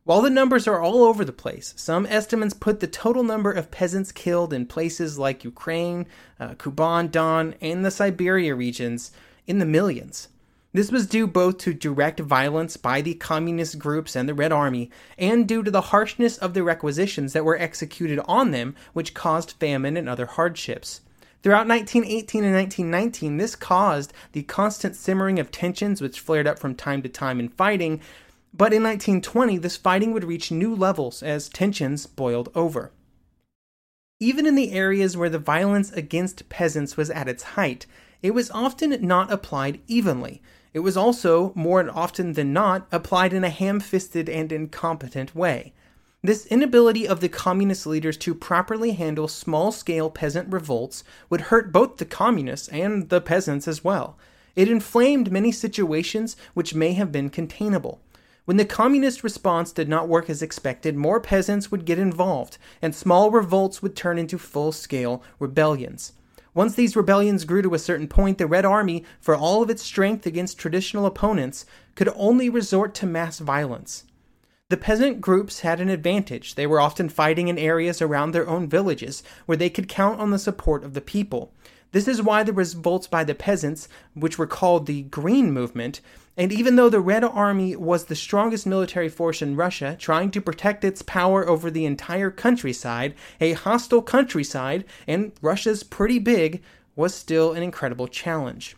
While 0.05 0.23
the 0.23 0.31
numbers 0.31 0.67
are 0.67 0.81
all 0.81 1.05
over 1.05 1.25
the 1.25 1.33
place, 1.33 1.73
some 1.77 2.05
estimates 2.07 2.53
put 2.53 2.81
the 2.81 2.87
total 2.87 3.23
number 3.23 3.53
of 3.53 3.71
peasants 3.71 4.13
killed 4.13 4.53
in 4.53 4.67
places 4.67 5.19
like 5.19 5.45
Ukraine, 5.45 6.07
uh, 6.39 6.55
Kuban, 6.55 7.11
Don, 7.11 7.55
and 7.61 7.85
the 7.85 7.91
Siberia 7.91 8.55
regions 8.55 9.13
in 9.47 9.59
the 9.59 9.67
millions. 9.67 10.29
This 10.73 10.93
was 10.93 11.09
due 11.09 11.27
both 11.27 11.59
to 11.59 11.75
direct 11.75 12.21
violence 12.21 12.77
by 12.77 13.01
the 13.01 13.15
communist 13.15 13.77
groups 13.79 14.15
and 14.15 14.29
the 14.29 14.35
Red 14.35 14.53
Army, 14.53 14.89
and 15.19 15.49
due 15.49 15.65
to 15.65 15.71
the 15.71 15.81
harshness 15.81 16.39
of 16.39 16.55
the 16.55 16.63
requisitions 16.63 17.33
that 17.33 17.45
were 17.45 17.59
executed 17.59 18.21
on 18.27 18.53
them, 18.53 18.77
which 18.93 19.13
caused 19.13 19.57
famine 19.59 19.97
and 19.97 20.09
other 20.09 20.27
hardships. 20.27 21.01
Throughout 21.43 21.67
1918 21.67 22.45
and 22.45 22.55
1919, 22.55 23.37
this 23.39 23.57
caused 23.57 24.13
the 24.31 24.45
constant 24.45 24.95
simmering 24.95 25.41
of 25.41 25.51
tensions 25.51 26.01
which 26.01 26.21
flared 26.21 26.47
up 26.47 26.59
from 26.59 26.77
time 26.77 27.03
to 27.03 27.09
time 27.09 27.41
in 27.41 27.49
fighting, 27.49 28.01
But 28.53 28.73
in 28.73 28.83
1920, 28.83 29.59
this 29.59 29.77
fighting 29.77 30.13
would 30.13 30.25
reach 30.25 30.51
new 30.51 30.75
levels 30.75 31.23
as 31.23 31.49
tensions 31.49 32.07
boiled 32.07 32.49
over. 32.55 32.91
Even 34.19 34.47
in 34.47 34.55
the 34.55 34.73
areas 34.73 35.17
where 35.17 35.31
the 35.31 35.39
violence 35.39 35.91
against 35.93 36.49
peasants 36.49 36.97
was 36.97 37.11
at 37.11 37.29
its 37.29 37.43
height, 37.43 37.87
it 38.23 38.33
was 38.33 38.51
often 38.51 38.95
not 39.07 39.33
applied 39.33 39.81
evenly. 39.87 40.43
It 40.73 40.81
was 40.81 40.97
also, 40.97 41.53
more 41.55 41.91
often 41.93 42.35
than 42.35 42.53
not, 42.53 42.87
applied 42.93 43.33
in 43.33 43.43
a 43.43 43.51
ham 43.51 43.81
fisted 43.81 44.29
and 44.29 44.53
incompetent 44.53 45.35
way. 45.35 45.73
This 46.23 46.47
inability 46.47 47.09
of 47.09 47.21
the 47.21 47.29
communist 47.29 47.87
leaders 47.87 48.17
to 48.19 48.35
properly 48.35 48.93
handle 48.93 49.27
small 49.27 49.73
scale 49.73 50.11
peasant 50.11 50.53
revolts 50.53 51.03
would 51.31 51.41
hurt 51.43 51.73
both 51.73 51.97
the 51.97 52.05
communists 52.05 52.69
and 52.69 53.09
the 53.09 53.21
peasants 53.21 53.67
as 53.67 53.83
well. 53.83 54.19
It 54.55 54.69
inflamed 54.69 55.33
many 55.33 55.51
situations 55.51 56.37
which 56.55 56.75
may 56.75 56.93
have 56.93 57.11
been 57.11 57.31
containable. 57.31 58.01
When 58.45 58.59
the 58.59 58.65
communist 58.65 59.25
response 59.25 59.73
did 59.73 59.89
not 59.89 60.09
work 60.09 60.29
as 60.29 60.43
expected, 60.43 60.95
more 60.95 61.21
peasants 61.21 61.71
would 61.71 61.85
get 61.85 61.99
involved, 61.99 62.59
and 62.83 62.95
small 62.95 63.31
revolts 63.31 63.81
would 63.81 63.97
turn 63.97 64.19
into 64.19 64.39
full 64.39 64.73
scale 64.73 65.23
rebellions. 65.39 66.13
Once 66.53 66.75
these 66.75 66.97
rebellions 66.97 67.45
grew 67.45 67.63
to 67.63 67.75
a 67.75 67.79
certain 67.79 68.09
point, 68.09 68.39
the 68.39 68.47
Red 68.47 68.65
Army, 68.65 69.05
for 69.21 69.37
all 69.37 69.63
of 69.63 69.71
its 69.71 69.83
strength 69.83 70.27
against 70.27 70.59
traditional 70.59 71.07
opponents, 71.07 71.65
could 71.95 72.09
only 72.17 72.51
resort 72.51 72.95
to 72.95 73.07
mass 73.07 73.39
violence. 73.39 74.05
The 74.69 74.77
peasant 74.77 75.21
groups 75.21 75.61
had 75.61 75.81
an 75.81 75.89
advantage. 75.89 76.55
They 76.55 76.67
were 76.67 76.81
often 76.81 77.09
fighting 77.09 77.49
in 77.49 77.59
areas 77.59 78.01
around 78.01 78.31
their 78.31 78.49
own 78.49 78.69
villages, 78.69 79.23
where 79.47 79.57
they 79.57 79.71
could 79.71 79.89
count 79.89 80.21
on 80.21 80.31
the 80.31 80.39
support 80.39 80.85
of 80.85 80.95
the 80.95 81.01
people. 81.01 81.53
This 81.93 82.07
is 82.07 82.23
why 82.23 82.43
the 82.45 82.53
revolts 82.53 83.09
by 83.09 83.25
the 83.25 83.35
peasants, 83.35 83.89
which 84.15 84.39
were 84.39 84.47
called 84.47 84.87
the 84.87 85.03
Green 85.03 85.53
Movement, 85.53 86.01
and 86.37 86.53
even 86.53 86.77
though 86.77 86.89
the 86.89 87.01
Red 87.01 87.25
Army 87.25 87.75
was 87.75 88.05
the 88.05 88.15
strongest 88.15 88.67
military 88.67 89.09
force 89.09 89.43
in 89.43 89.57
Russia, 89.57 89.97
trying 89.99 90.31
to 90.31 90.41
protect 90.41 90.85
its 90.85 91.03
power 91.03 91.49
over 91.49 91.71
the 91.71 91.85
entire 91.85 92.31
countryside, 92.31 93.15
a 93.41 93.53
hostile 93.53 94.03
countryside, 94.03 94.85
and 95.09 95.33
Russia's 95.43 95.83
pretty 95.83 96.19
big, 96.19 96.63
was 96.95 97.15
still 97.15 97.53
an 97.53 97.63
incredible 97.63 98.07
challenge. 98.07 98.77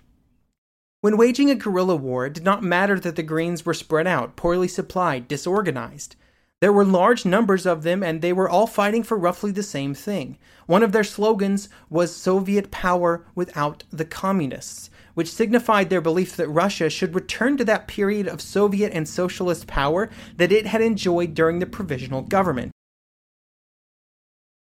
When 1.03 1.17
waging 1.17 1.51
a 1.51 1.55
guerrilla 1.55 1.97
war, 1.97 2.27
it 2.27 2.33
did 2.33 2.45
not 2.45 2.63
matter 2.63 2.99
that 3.01 3.17
the 3.17 3.23
Greens 3.23 3.67
were 3.67 3.75
spread 3.75 4.07
out, 4.07 4.37
poorly 4.37 4.69
supplied, 4.69 5.29
disorganized. 5.29 6.17
There 6.63 6.73
were 6.73 6.85
large 6.85 7.25
numbers 7.25 7.67
of 7.67 7.83
them, 7.83 8.05
and 8.05 8.23
they 8.23 8.33
were 8.33 8.49
all 8.49 8.69
fighting 8.69 9.03
for 9.03 9.19
roughly 9.19 9.51
the 9.51 9.65
same 9.65 9.95
thing. 9.95 10.39
One 10.67 10.85
of 10.85 10.93
their 10.93 11.03
slogans 11.03 11.69
was 11.91 12.15
Soviet 12.15 12.71
power 12.71 13.27
without 13.35 13.83
the 13.91 14.05
communists, 14.05 14.89
which 15.15 15.33
signified 15.33 15.91
their 15.91 16.01
belief 16.01 16.37
that 16.37 16.49
Russia 16.49 16.89
should 16.89 17.17
return 17.17 17.57
to 17.57 17.65
that 17.65 17.89
period 17.89 18.29
of 18.29 18.41
Soviet 18.41 18.93
and 18.93 19.09
socialist 19.09 19.67
power 19.67 20.09
that 20.37 20.53
it 20.53 20.67
had 20.67 20.81
enjoyed 20.81 21.35
during 21.35 21.59
the 21.59 21.67
provisional 21.67 22.23
government. 22.23 22.71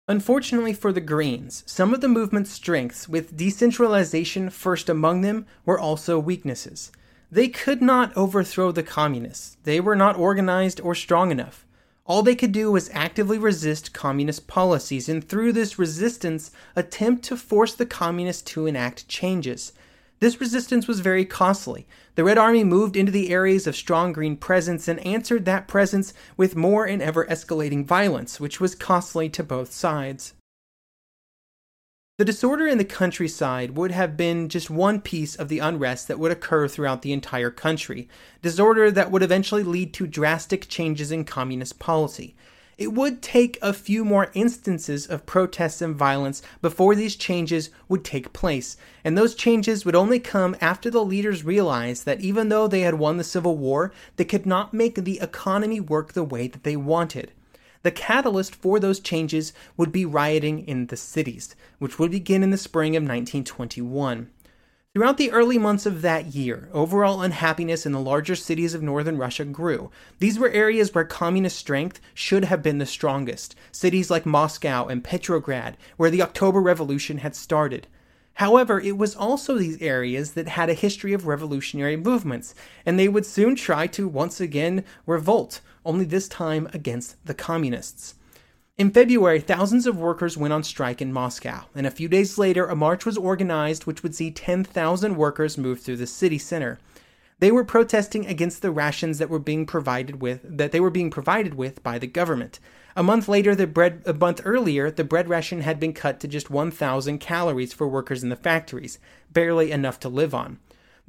Unfortunately 0.07 0.71
for 0.71 0.93
the 0.93 1.01
Greens, 1.01 1.65
some 1.67 1.93
of 1.93 1.99
the 1.99 2.07
movement's 2.07 2.51
strengths, 2.51 3.09
with 3.09 3.35
decentralization 3.35 4.49
first 4.49 4.87
among 4.87 5.19
them, 5.19 5.45
were 5.65 5.77
also 5.77 6.17
weaknesses. 6.17 6.93
They 7.29 7.49
could 7.49 7.81
not 7.81 8.15
overthrow 8.15 8.71
the 8.71 8.83
communists. 8.83 9.57
They 9.63 9.81
were 9.81 9.97
not 9.97 10.15
organized 10.15 10.79
or 10.79 10.95
strong 10.95 11.31
enough. 11.31 11.65
All 12.09 12.23
they 12.23 12.35
could 12.35 12.51
do 12.51 12.71
was 12.71 12.89
actively 12.91 13.37
resist 13.37 13.93
communist 13.93 14.47
policies, 14.47 15.07
and 15.07 15.23
through 15.23 15.53
this 15.53 15.77
resistance, 15.77 16.49
attempt 16.75 17.23
to 17.25 17.37
force 17.37 17.75
the 17.75 17.85
communists 17.85 18.41
to 18.53 18.65
enact 18.65 19.07
changes. 19.07 19.73
This 20.19 20.41
resistance 20.41 20.87
was 20.87 21.01
very 21.01 21.23
costly. 21.23 21.85
The 22.15 22.23
Red 22.23 22.39
Army 22.39 22.63
moved 22.63 22.95
into 22.95 23.11
the 23.11 23.29
areas 23.29 23.67
of 23.67 23.75
strong 23.75 24.11
green 24.11 24.37
presence 24.37 24.87
and 24.87 24.99
answered 25.05 25.45
that 25.45 25.67
presence 25.67 26.15
with 26.35 26.55
more 26.55 26.83
and 26.83 26.99
ever 26.99 27.25
escalating 27.25 27.85
violence, 27.85 28.39
which 28.39 28.59
was 28.59 28.73
costly 28.73 29.29
to 29.29 29.43
both 29.43 29.71
sides. 29.71 30.33
The 32.19 32.25
disorder 32.25 32.67
in 32.67 32.77
the 32.77 32.83
countryside 32.83 33.77
would 33.77 33.91
have 33.91 34.17
been 34.17 34.49
just 34.49 34.69
one 34.69 34.99
piece 34.99 35.37
of 35.37 35.47
the 35.47 35.59
unrest 35.59 36.09
that 36.09 36.19
would 36.19 36.33
occur 36.33 36.67
throughout 36.67 37.01
the 37.01 37.13
entire 37.13 37.49
country, 37.49 38.09
disorder 38.41 38.91
that 38.91 39.09
would 39.09 39.23
eventually 39.23 39.63
lead 39.63 39.93
to 39.93 40.05
drastic 40.05 40.67
changes 40.67 41.13
in 41.13 41.23
communist 41.23 41.79
policy. 41.79 42.35
It 42.77 42.91
would 42.91 43.21
take 43.21 43.57
a 43.61 43.71
few 43.71 44.03
more 44.03 44.31
instances 44.33 45.07
of 45.07 45.25
protests 45.25 45.81
and 45.81 45.95
violence 45.95 46.41
before 46.61 46.93
these 46.93 47.15
changes 47.15 47.69
would 47.87 48.03
take 48.03 48.33
place, 48.33 48.75
and 49.05 49.17
those 49.17 49.33
changes 49.33 49.85
would 49.85 49.95
only 49.95 50.19
come 50.19 50.57
after 50.59 50.89
the 50.89 51.05
leaders 51.05 51.45
realized 51.45 52.03
that 52.03 52.19
even 52.19 52.49
though 52.49 52.67
they 52.67 52.81
had 52.81 52.95
won 52.95 53.15
the 53.15 53.23
Civil 53.23 53.55
War, 53.55 53.93
they 54.17 54.25
could 54.25 54.45
not 54.45 54.73
make 54.73 54.95
the 54.95 55.21
economy 55.21 55.79
work 55.79 56.11
the 56.11 56.25
way 56.25 56.49
that 56.49 56.65
they 56.65 56.75
wanted. 56.75 57.31
The 57.81 57.91
catalyst 57.91 58.55
for 58.55 58.79
those 58.79 58.99
changes 58.99 59.53
would 59.77 59.91
be 59.91 60.05
rioting 60.05 60.67
in 60.67 60.87
the 60.87 60.97
cities, 60.97 61.55
which 61.77 61.97
would 61.97 62.11
begin 62.11 62.43
in 62.43 62.51
the 62.51 62.57
spring 62.57 62.95
of 62.95 63.03
1921. 63.03 64.29
Throughout 64.95 65.17
the 65.17 65.31
early 65.31 65.57
months 65.57 65.85
of 65.85 66.01
that 66.01 66.33
year, 66.33 66.67
overall 66.73 67.21
unhappiness 67.21 67.85
in 67.85 67.91
the 67.91 67.99
larger 67.99 68.35
cities 68.35 68.73
of 68.73 68.81
northern 68.81 69.17
Russia 69.17 69.45
grew. 69.45 69.91
These 70.17 70.39
were 70.39 70.49
areas 70.49 70.93
where 70.93 71.05
communist 71.05 71.57
strength 71.57 72.01
should 72.13 72.45
have 72.45 72.63
been 72.63 72.79
the 72.79 72.85
strongest, 72.85 73.55
cities 73.71 74.09
like 74.09 74.25
Moscow 74.25 74.87
and 74.87 75.03
Petrograd, 75.03 75.77
where 75.95 76.09
the 76.09 76.23
October 76.23 76.59
Revolution 76.59 77.19
had 77.19 77.35
started. 77.35 77.87
However, 78.33 78.79
it 78.79 78.97
was 78.97 79.15
also 79.15 79.57
these 79.57 79.81
areas 79.81 80.31
that 80.31 80.47
had 80.47 80.69
a 80.69 80.73
history 80.73 81.13
of 81.13 81.27
revolutionary 81.27 81.95
movements, 81.95 82.55
and 82.85 82.97
they 82.97 83.07
would 83.07 83.25
soon 83.25 83.55
try 83.55 83.85
to 83.87 84.07
once 84.07 84.41
again 84.41 84.83
revolt, 85.05 85.61
only 85.89 86.05
this 86.05 86.27
time 86.27 86.69
against 86.71 87.15
the 87.25 87.33
communists. 87.33 88.13
In 88.77 88.91
February, 88.91 89.39
thousands 89.39 89.87
of 89.87 89.97
workers 89.97 90.37
went 90.37 90.53
on 90.53 90.63
strike 90.63 91.01
in 91.01 91.11
Moscow, 91.11 91.63
and 91.73 91.87
a 91.87 91.91
few 91.91 92.07
days 92.07 92.37
later, 92.37 92.67
a 92.67 92.75
march 92.75 93.07
was 93.07 93.17
organized 93.17 93.87
which 93.87 94.03
would 94.03 94.13
see 94.13 94.29
10,000 94.29 95.17
workers 95.17 95.57
move 95.57 95.81
through 95.81 95.97
the 95.97 96.05
city 96.05 96.37
center. 96.37 96.79
They 97.39 97.51
were 97.51 97.65
protesting 97.65 98.27
against 98.27 98.61
the 98.61 98.69
rations 98.69 99.17
that 99.17 99.29
were 99.29 99.39
being 99.39 99.65
provided 99.65 100.21
with 100.21 100.41
that 100.43 100.71
they 100.71 100.79
were 100.79 100.91
being 100.91 101.09
provided 101.09 101.55
with 101.55 101.81
by 101.81 101.97
the 101.97 102.07
government. 102.07 102.59
A 102.95 103.03
month 103.03 103.27
later, 103.27 103.55
the 103.55 103.65
bread 103.65 104.03
a 104.05 104.13
month 104.13 104.41
earlier, 104.45 104.91
the 104.91 105.03
bread 105.03 105.27
ration 105.27 105.61
had 105.61 105.79
been 105.79 105.93
cut 105.93 106.19
to 106.19 106.27
just 106.27 106.51
1,000 106.51 107.17
calories 107.17 107.73
for 107.73 107.87
workers 107.87 108.21
in 108.21 108.29
the 108.29 108.35
factories, 108.35 108.99
barely 109.31 109.71
enough 109.71 109.99
to 110.01 110.09
live 110.09 110.35
on. 110.35 110.59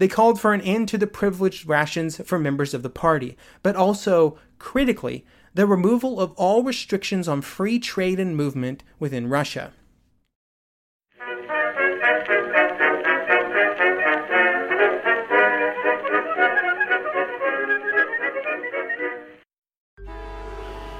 They 0.01 0.09
called 0.09 0.41
for 0.41 0.55
an 0.55 0.63
end 0.63 0.89
to 0.89 0.97
the 0.97 1.07
privileged 1.07 1.69
rations 1.69 2.17
for 2.25 2.39
members 2.39 2.73
of 2.73 2.83
the 2.83 2.89
party, 2.89 3.37
but 3.63 3.77
also, 3.77 4.39
critically, 4.59 5.27
the 5.53 5.67
removal 5.67 6.19
of 6.19 6.33
all 6.37 6.63
restrictions 6.63 7.29
on 7.29 7.43
free 7.43 7.79
trade 7.79 8.19
and 8.19 8.35
movement 8.35 8.83
within 8.99 9.29
Russia. 9.29 9.75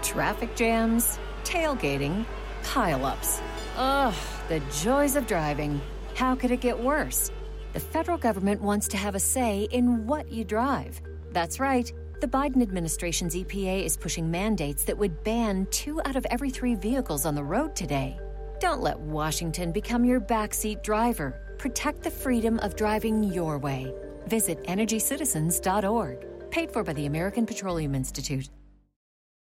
Traffic 0.03 0.55
jams, 0.55 1.19
tailgating, 1.45 2.27
pileups. 2.65 3.41
Ugh, 3.79 4.15
the 4.51 4.61
joys 4.83 5.17
of 5.17 5.27
driving. 5.27 5.81
How 6.15 6.35
could 6.35 6.51
it 6.51 6.61
get 6.61 6.79
worse? 6.79 7.31
The 7.73 7.81
federal 7.81 8.19
government 8.19 8.61
wants 8.61 8.89
to 8.89 8.97
have 8.97 9.15
a 9.15 9.21
say 9.21 9.69
in 9.71 10.05
what 10.07 10.31
you 10.33 10.43
drive. 10.43 11.01
That's 11.31 11.61
right. 11.61 11.93
The 12.21 12.27
Biden 12.27 12.63
administration's 12.63 13.37
EPA 13.37 13.85
is 13.85 13.97
pushing 13.97 14.29
mandates 14.29 14.85
that 14.85 14.99
would 14.99 15.23
ban 15.23 15.67
two 15.71 16.03
out 16.05 16.17
of 16.17 16.27
every 16.31 16.51
three 16.51 16.75
vehicles 16.75 17.25
on 17.25 17.37
the 17.37 17.45
road 17.45 17.77
today. 17.77 18.19
Don't 18.59 18.83
let 18.83 18.99
Washington 18.99 19.71
become 19.71 20.05
your 20.05 20.21
backseat 20.21 20.83
driver. 20.83 21.55
Protect 21.59 22.03
the 22.03 22.11
freedom 22.11 22.59
of 22.59 22.75
driving 22.75 23.23
your 23.23 23.57
way. 23.59 23.95
Visit 24.27 24.63
EnergyCitizens.org. 24.65 26.51
Paid 26.51 26.73
for 26.73 26.83
by 26.83 26.93
the 26.93 27.07
American 27.07 27.47
Petroleum 27.47 27.95
Institute. 27.95 28.49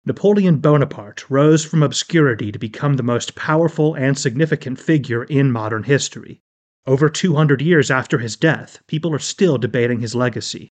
Napoleon 0.06 0.58
Bonaparte 0.58 1.30
rose 1.30 1.64
from 1.64 1.84
obscurity 1.84 2.52
to 2.52 2.58
become 2.58 2.96
the 2.96 3.04
most 3.04 3.36
powerful 3.36 3.94
and 3.94 4.18
significant 4.18 4.80
figure 4.80 5.24
in 5.26 5.52
modern 5.52 5.84
history. 5.84 6.42
Over 6.88 7.10
200 7.10 7.62
years 7.62 7.92
after 7.92 8.20
his 8.20 8.38
death, 8.38 8.80
people 8.88 9.14
are 9.14 9.20
still 9.20 9.58
debating 9.58 10.00
his 10.00 10.16
legacy. 10.16 10.72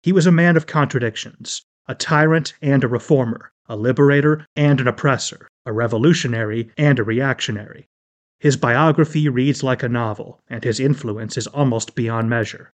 He 0.00 0.12
was 0.12 0.24
a 0.24 0.30
man 0.30 0.56
of 0.56 0.68
contradictions, 0.68 1.64
a 1.88 1.94
tyrant 1.96 2.54
and 2.62 2.84
a 2.84 2.88
reformer, 2.88 3.50
a 3.68 3.74
liberator 3.74 4.46
and 4.54 4.80
an 4.80 4.86
oppressor, 4.86 5.48
a 5.64 5.72
revolutionary 5.72 6.70
and 6.78 7.00
a 7.00 7.02
reactionary. 7.02 7.88
His 8.38 8.56
biography 8.56 9.28
reads 9.28 9.64
like 9.64 9.82
a 9.82 9.88
novel, 9.88 10.40
and 10.46 10.62
his 10.62 10.78
influence 10.78 11.36
is 11.36 11.48
almost 11.48 11.96
beyond 11.96 12.30
measure. 12.30 12.72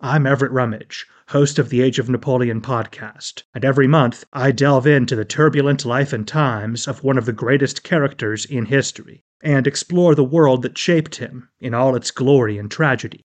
I'm 0.00 0.26
Everett 0.26 0.50
Rummage, 0.50 1.06
host 1.28 1.60
of 1.60 1.68
the 1.68 1.80
Age 1.80 2.00
of 2.00 2.10
Napoleon 2.10 2.60
podcast, 2.60 3.44
and 3.54 3.64
every 3.64 3.86
month 3.86 4.24
I 4.32 4.50
delve 4.50 4.88
into 4.88 5.14
the 5.14 5.24
turbulent 5.24 5.84
life 5.84 6.12
and 6.12 6.26
times 6.26 6.88
of 6.88 7.04
one 7.04 7.18
of 7.18 7.24
the 7.26 7.32
greatest 7.32 7.84
characters 7.84 8.44
in 8.44 8.66
history 8.66 9.22
and 9.42 9.66
explore 9.66 10.14
the 10.14 10.24
world 10.24 10.62
that 10.62 10.78
shaped 10.78 11.16
him 11.16 11.48
in 11.60 11.74
all 11.74 11.94
its 11.94 12.10
glory 12.10 12.58
and 12.58 12.70
tragedy. 12.70 13.22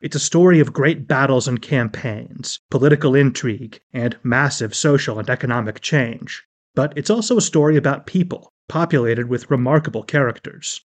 It's 0.00 0.16
a 0.16 0.20
story 0.20 0.60
of 0.60 0.72
great 0.72 1.08
battles 1.08 1.48
and 1.48 1.60
campaigns, 1.60 2.60
political 2.70 3.14
intrigue, 3.14 3.80
and 3.92 4.16
massive 4.22 4.74
social 4.74 5.18
and 5.18 5.28
economic 5.28 5.80
change. 5.80 6.44
But 6.74 6.92
it's 6.96 7.10
also 7.10 7.36
a 7.36 7.42
story 7.42 7.76
about 7.76 8.06
people, 8.06 8.52
populated 8.68 9.28
with 9.28 9.50
remarkable 9.50 10.04
characters. 10.04 10.80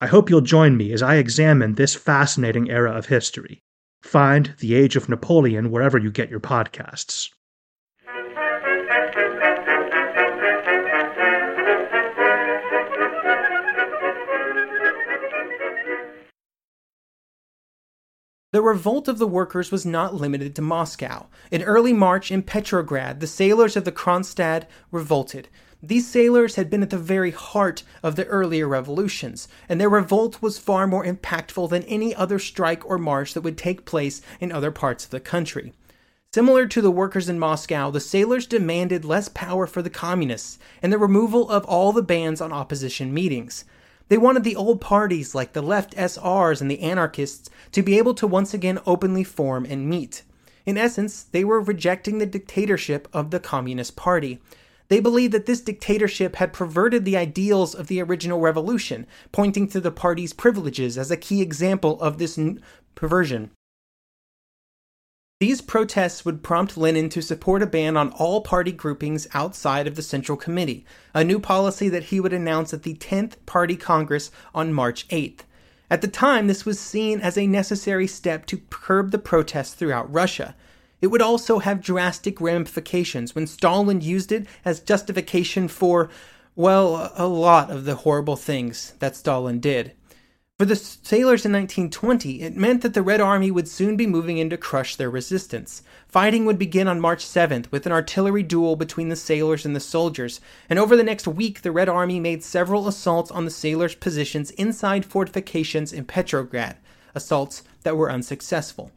I 0.00 0.06
hope 0.06 0.30
you'll 0.30 0.40
join 0.40 0.78
me 0.78 0.92
as 0.92 1.02
I 1.02 1.16
examine 1.16 1.74
this 1.74 1.94
fascinating 1.94 2.70
era 2.70 2.92
of 2.92 3.06
history. 3.06 3.62
Find 4.00 4.54
The 4.58 4.74
Age 4.74 4.96
of 4.96 5.10
Napoleon 5.10 5.70
wherever 5.70 5.98
you 5.98 6.10
get 6.10 6.30
your 6.30 6.40
podcasts. 6.40 7.28
The 18.52 18.62
revolt 18.62 19.06
of 19.06 19.18
the 19.18 19.28
workers 19.28 19.70
was 19.70 19.86
not 19.86 20.16
limited 20.16 20.56
to 20.56 20.62
Moscow. 20.62 21.26
In 21.52 21.62
early 21.62 21.92
March 21.92 22.32
in 22.32 22.42
Petrograd, 22.42 23.20
the 23.20 23.28
sailors 23.28 23.76
of 23.76 23.84
the 23.84 23.92
Kronstadt 23.92 24.66
revolted. 24.90 25.46
These 25.80 26.08
sailors 26.08 26.56
had 26.56 26.68
been 26.68 26.82
at 26.82 26.90
the 26.90 26.98
very 26.98 27.30
heart 27.30 27.84
of 28.02 28.16
the 28.16 28.26
earlier 28.26 28.66
revolutions, 28.66 29.46
and 29.68 29.80
their 29.80 29.88
revolt 29.88 30.42
was 30.42 30.58
far 30.58 30.88
more 30.88 31.04
impactful 31.04 31.70
than 31.70 31.84
any 31.84 32.12
other 32.12 32.40
strike 32.40 32.84
or 32.84 32.98
march 32.98 33.34
that 33.34 33.42
would 33.42 33.56
take 33.56 33.84
place 33.84 34.20
in 34.40 34.50
other 34.50 34.72
parts 34.72 35.04
of 35.04 35.10
the 35.10 35.20
country. 35.20 35.72
Similar 36.34 36.66
to 36.66 36.82
the 36.82 36.90
workers 36.90 37.28
in 37.28 37.38
Moscow, 37.38 37.92
the 37.92 38.00
sailors 38.00 38.48
demanded 38.48 39.04
less 39.04 39.28
power 39.28 39.68
for 39.68 39.80
the 39.80 39.90
communists 39.90 40.58
and 40.82 40.92
the 40.92 40.98
removal 40.98 41.48
of 41.48 41.64
all 41.66 41.92
the 41.92 42.02
bans 42.02 42.40
on 42.40 42.52
opposition 42.52 43.14
meetings. 43.14 43.64
They 44.10 44.18
wanted 44.18 44.42
the 44.42 44.56
old 44.56 44.80
parties 44.80 45.36
like 45.36 45.52
the 45.52 45.62
left 45.62 45.94
SRs 45.94 46.60
and 46.60 46.68
the 46.68 46.80
anarchists 46.80 47.48
to 47.70 47.80
be 47.80 47.96
able 47.96 48.12
to 48.14 48.26
once 48.26 48.52
again 48.52 48.80
openly 48.84 49.22
form 49.22 49.64
and 49.64 49.88
meet. 49.88 50.24
In 50.66 50.76
essence, 50.76 51.22
they 51.22 51.44
were 51.44 51.60
rejecting 51.60 52.18
the 52.18 52.26
dictatorship 52.26 53.06
of 53.12 53.30
the 53.30 53.38
Communist 53.38 53.94
Party. 53.94 54.40
They 54.88 54.98
believed 54.98 55.32
that 55.34 55.46
this 55.46 55.60
dictatorship 55.60 56.36
had 56.36 56.52
perverted 56.52 57.04
the 57.04 57.16
ideals 57.16 57.72
of 57.72 57.86
the 57.86 58.02
original 58.02 58.40
revolution, 58.40 59.06
pointing 59.30 59.68
to 59.68 59.80
the 59.80 59.92
party's 59.92 60.32
privileges 60.32 60.98
as 60.98 61.12
a 61.12 61.16
key 61.16 61.40
example 61.40 62.00
of 62.00 62.18
this 62.18 62.36
n- 62.36 62.60
perversion. 62.96 63.52
These 65.40 65.62
protests 65.62 66.22
would 66.26 66.42
prompt 66.42 66.76
Lenin 66.76 67.08
to 67.08 67.22
support 67.22 67.62
a 67.62 67.66
ban 67.66 67.96
on 67.96 68.10
all 68.10 68.42
party 68.42 68.72
groupings 68.72 69.26
outside 69.32 69.86
of 69.86 69.96
the 69.96 70.02
Central 70.02 70.36
Committee, 70.36 70.84
a 71.14 71.24
new 71.24 71.40
policy 71.40 71.88
that 71.88 72.04
he 72.04 72.20
would 72.20 72.34
announce 72.34 72.74
at 72.74 72.82
the 72.82 72.94
10th 72.96 73.36
Party 73.46 73.74
Congress 73.74 74.30
on 74.54 74.74
March 74.74 75.08
8th. 75.08 75.40
At 75.88 76.02
the 76.02 76.08
time, 76.08 76.46
this 76.46 76.66
was 76.66 76.78
seen 76.78 77.22
as 77.22 77.38
a 77.38 77.46
necessary 77.46 78.06
step 78.06 78.44
to 78.46 78.60
curb 78.68 79.12
the 79.12 79.18
protests 79.18 79.72
throughout 79.72 80.12
Russia. 80.12 80.54
It 81.00 81.06
would 81.06 81.22
also 81.22 81.60
have 81.60 81.80
drastic 81.80 82.38
ramifications 82.38 83.34
when 83.34 83.46
Stalin 83.46 84.02
used 84.02 84.32
it 84.32 84.46
as 84.62 84.80
justification 84.80 85.68
for, 85.68 86.10
well, 86.54 87.14
a 87.16 87.26
lot 87.26 87.70
of 87.70 87.86
the 87.86 87.94
horrible 87.94 88.36
things 88.36 88.92
that 88.98 89.16
Stalin 89.16 89.58
did. 89.58 89.92
For 90.60 90.66
the 90.66 90.76
sailors 90.76 91.46
in 91.46 91.52
1920, 91.52 92.42
it 92.42 92.54
meant 92.54 92.82
that 92.82 92.92
the 92.92 93.00
Red 93.00 93.18
Army 93.18 93.50
would 93.50 93.66
soon 93.66 93.96
be 93.96 94.06
moving 94.06 94.36
in 94.36 94.50
to 94.50 94.58
crush 94.58 94.94
their 94.94 95.08
resistance. 95.08 95.82
Fighting 96.06 96.44
would 96.44 96.58
begin 96.58 96.86
on 96.86 97.00
March 97.00 97.24
7th 97.24 97.72
with 97.72 97.86
an 97.86 97.92
artillery 97.92 98.42
duel 98.42 98.76
between 98.76 99.08
the 99.08 99.16
sailors 99.16 99.64
and 99.64 99.74
the 99.74 99.80
soldiers, 99.80 100.38
and 100.68 100.78
over 100.78 100.96
the 100.96 101.02
next 101.02 101.26
week, 101.26 101.62
the 101.62 101.72
Red 101.72 101.88
Army 101.88 102.20
made 102.20 102.44
several 102.44 102.88
assaults 102.88 103.30
on 103.30 103.46
the 103.46 103.50
sailors' 103.50 103.94
positions 103.94 104.50
inside 104.50 105.06
fortifications 105.06 105.94
in 105.94 106.04
Petrograd, 106.04 106.76
assaults 107.14 107.62
that 107.82 107.96
were 107.96 108.12
unsuccessful. 108.12 108.92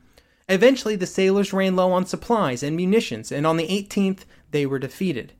Eventually, 0.49 0.97
the 0.97 1.07
sailors 1.07 1.53
ran 1.53 1.77
low 1.77 1.93
on 1.93 2.05
supplies 2.05 2.61
and 2.61 2.75
munitions, 2.75 3.31
and 3.31 3.47
on 3.47 3.55
the 3.55 3.69
18th, 3.69 4.25
they 4.51 4.65
were 4.65 4.79
defeated. 4.79 5.31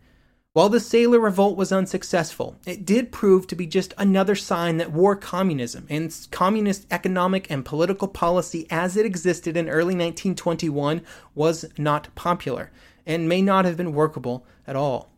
While 0.53 0.69
the 0.69 0.79
sailor 0.79 1.19
revolt 1.19 1.57
was 1.57 1.72
unsuccessful, 1.72 2.57
it 2.63 2.86
did 2.86 3.12
prove 3.12 3.48
to 3.48 3.55
be 3.55 3.65
just 3.65 3.91
another 3.98 4.36
sign 4.36 4.77
that 4.77 4.92
war 4.92 5.16
communism 5.16 5.87
and 5.89 6.16
communist 6.29 6.85
economic 6.92 7.50
and 7.50 7.66
political 7.66 8.07
policy 8.07 8.68
as 8.70 8.96
it 8.96 9.03
existed 9.03 9.57
in 9.57 9.68
early 9.68 9.96
1921 9.96 11.01
was 11.33 11.66
not 11.79 12.13
popular 12.13 12.72
and 13.03 13.27
may 13.27 13.42
not 13.42 13.66
have 13.66 13.77
been 13.77 13.94
workable 13.94 14.46
at 14.68 14.75
all. 14.75 15.09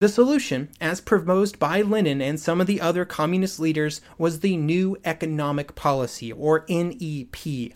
The 0.00 0.10
solution, 0.10 0.68
as 0.78 1.00
proposed 1.00 1.58
by 1.58 1.80
Lenin 1.80 2.20
and 2.20 2.38
some 2.38 2.60
of 2.60 2.66
the 2.66 2.82
other 2.82 3.06
communist 3.06 3.58
leaders, 3.58 4.02
was 4.18 4.40
the 4.40 4.58
New 4.58 4.98
Economic 5.06 5.74
Policy, 5.74 6.30
or 6.30 6.66
NEP. 6.68 7.72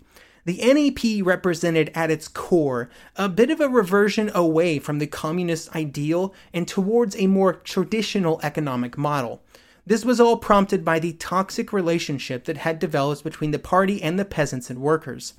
The 0.48 0.64
NEP 0.64 1.26
represented 1.26 1.90
at 1.94 2.10
its 2.10 2.26
core 2.26 2.88
a 3.16 3.28
bit 3.28 3.50
of 3.50 3.60
a 3.60 3.68
reversion 3.68 4.30
away 4.34 4.78
from 4.78 4.98
the 4.98 5.06
communist 5.06 5.76
ideal 5.76 6.32
and 6.54 6.66
towards 6.66 7.14
a 7.16 7.26
more 7.26 7.52
traditional 7.52 8.40
economic 8.42 8.96
model. 8.96 9.42
This 9.86 10.06
was 10.06 10.18
all 10.18 10.38
prompted 10.38 10.86
by 10.86 11.00
the 11.00 11.12
toxic 11.12 11.70
relationship 11.70 12.46
that 12.46 12.56
had 12.56 12.78
developed 12.78 13.24
between 13.24 13.50
the 13.50 13.58
party 13.58 14.02
and 14.02 14.18
the 14.18 14.24
peasants 14.24 14.70
and 14.70 14.78
workers. 14.78 15.34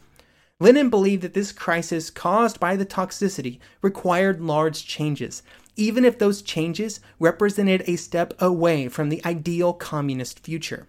Lenin 0.59 0.91
believed 0.91 1.23
that 1.23 1.33
this 1.33 1.51
crisis 1.51 2.11
caused 2.11 2.59
by 2.59 2.75
the 2.75 2.85
toxicity 2.85 3.57
required 3.81 4.39
large 4.39 4.85
changes, 4.85 5.41
even 5.75 6.05
if 6.05 6.19
those 6.19 6.43
changes 6.43 6.99
represented 7.19 7.83
a 7.87 7.95
step 7.95 8.39
away 8.39 8.87
from 8.87 9.09
the 9.09 9.25
ideal 9.25 9.73
communist 9.73 10.37
future. 10.37 10.87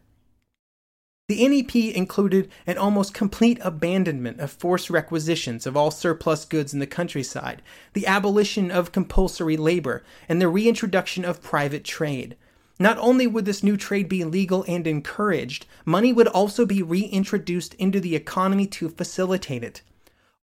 The 1.31 1.47
NEP 1.47 1.77
included 1.95 2.51
an 2.67 2.77
almost 2.77 3.15
complete 3.15 3.61
abandonment 3.63 4.41
of 4.41 4.51
forced 4.51 4.91
requisitions 4.91 5.65
of 5.65 5.77
all 5.77 5.93
surplus 5.93 6.45
goods 6.45 6.75
in 6.75 6.81
the 6.81 6.89
countryside, 6.89 7.63
the 7.93 8.05
abolition 8.09 8.73
of 8.73 8.91
compulsory 8.91 9.57
labor, 9.57 10.03
and 10.29 10.41
the 10.43 10.49
reintroduction 10.49 11.25
of 11.25 11.41
private 11.41 11.85
trade. 11.85 12.37
Not 12.81 12.99
only 12.99 13.29
would 13.29 13.45
this 13.45 13.63
new 13.63 13.77
trade 13.77 14.09
be 14.09 14.25
legal 14.25 14.65
and 14.67 14.89
encouraged, 14.89 15.67
money 15.85 16.13
would 16.13 16.27
also 16.27 16.67
be 16.67 16.83
reintroduced 16.83 17.75
into 17.75 18.01
the 18.01 18.17
economy 18.17 18.67
to 18.67 18.89
facilitate 18.89 19.63
it. 19.63 19.83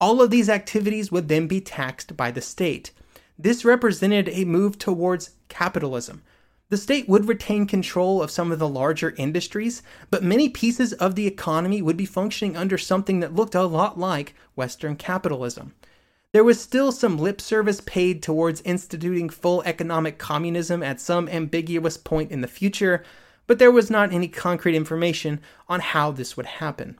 All 0.00 0.22
of 0.22 0.30
these 0.30 0.48
activities 0.48 1.10
would 1.10 1.26
then 1.26 1.48
be 1.48 1.60
taxed 1.60 2.16
by 2.16 2.30
the 2.30 2.40
state. 2.40 2.92
This 3.36 3.64
represented 3.64 4.28
a 4.28 4.44
move 4.44 4.78
towards 4.78 5.30
capitalism, 5.48 6.22
the 6.68 6.76
state 6.76 7.08
would 7.08 7.28
retain 7.28 7.66
control 7.66 8.20
of 8.20 8.30
some 8.30 8.50
of 8.50 8.58
the 8.58 8.68
larger 8.68 9.14
industries, 9.16 9.82
but 10.10 10.24
many 10.24 10.48
pieces 10.48 10.92
of 10.94 11.14
the 11.14 11.26
economy 11.26 11.80
would 11.80 11.96
be 11.96 12.06
functioning 12.06 12.56
under 12.56 12.76
something 12.76 13.20
that 13.20 13.34
looked 13.34 13.54
a 13.54 13.62
lot 13.62 13.98
like 13.98 14.34
Western 14.56 14.96
capitalism. 14.96 15.74
There 16.32 16.44
was 16.44 16.60
still 16.60 16.90
some 16.90 17.18
lip 17.18 17.40
service 17.40 17.80
paid 17.86 18.22
towards 18.22 18.60
instituting 18.62 19.28
full 19.28 19.62
economic 19.62 20.18
communism 20.18 20.82
at 20.82 21.00
some 21.00 21.28
ambiguous 21.28 21.96
point 21.96 22.32
in 22.32 22.40
the 22.40 22.48
future, 22.48 23.04
but 23.46 23.58
there 23.58 23.70
was 23.70 23.88
not 23.88 24.12
any 24.12 24.28
concrete 24.28 24.74
information 24.74 25.40
on 25.68 25.80
how 25.80 26.10
this 26.10 26.36
would 26.36 26.46
happen. 26.46 26.98